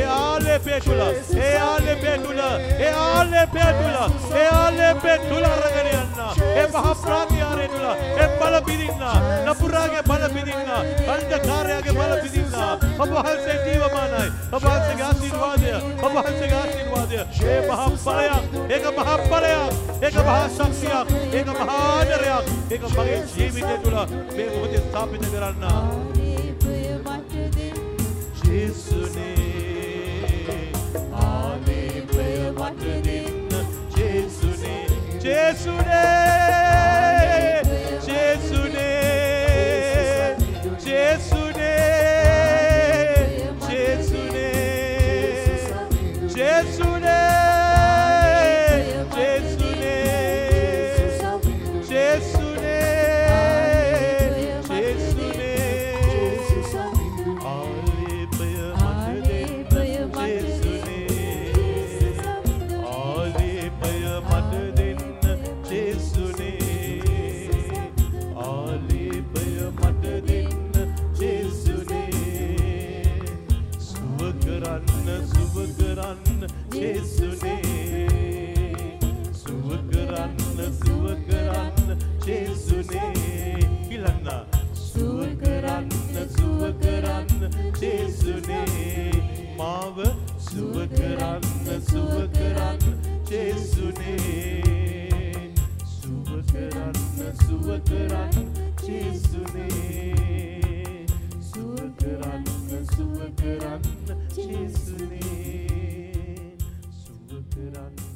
[0.07, 1.01] ආලේපේ තුල
[1.39, 6.21] ඒ ආලේපේ තුල ඒ ආලේපේ තුල ඒ ආලේපේ තුල ඒ ආලේපේ තුල අරගෙන යන්න
[6.57, 9.05] ඒ මහා ප්‍රාත්‍යාරය තුල ඒ බල පිදින්න
[9.47, 10.71] නපුරාගේ බල පිදින්න
[11.09, 12.55] අන්ධකාරයාගේ බල පිදින්න
[12.99, 15.71] ඔබ වහන්සේ ජීවමානයි ඔබ වහන්සේගේ ආශිර්වාදය
[16.03, 17.17] ඔබ වහන්සේගේ ආශිර්වාදය
[17.47, 23.75] ඒ මහා බලයක් ඒක මහා බලයක් ඒක මහා ශක්තියක් ඒක මහා ආදරයක් ඒක මගේ ජීවිතය
[23.83, 23.99] තුළ
[24.37, 26.11] මේ මොහොතේ ස්ථාපිත කරන්න
[28.43, 29.60] ජේසුනේ
[32.79, 34.63] Jesus,
[35.21, 36.70] Jesus.
[93.91, 95.51] ජේසුනේ
[95.85, 98.47] සුව කරන්න සුව කරන්න
[98.83, 99.87] ජේසුනේ
[101.41, 103.83] සුව කරන්න සුව කරන්න
[104.37, 105.67] ජේසුනේ
[106.95, 108.10] සුව කරන්න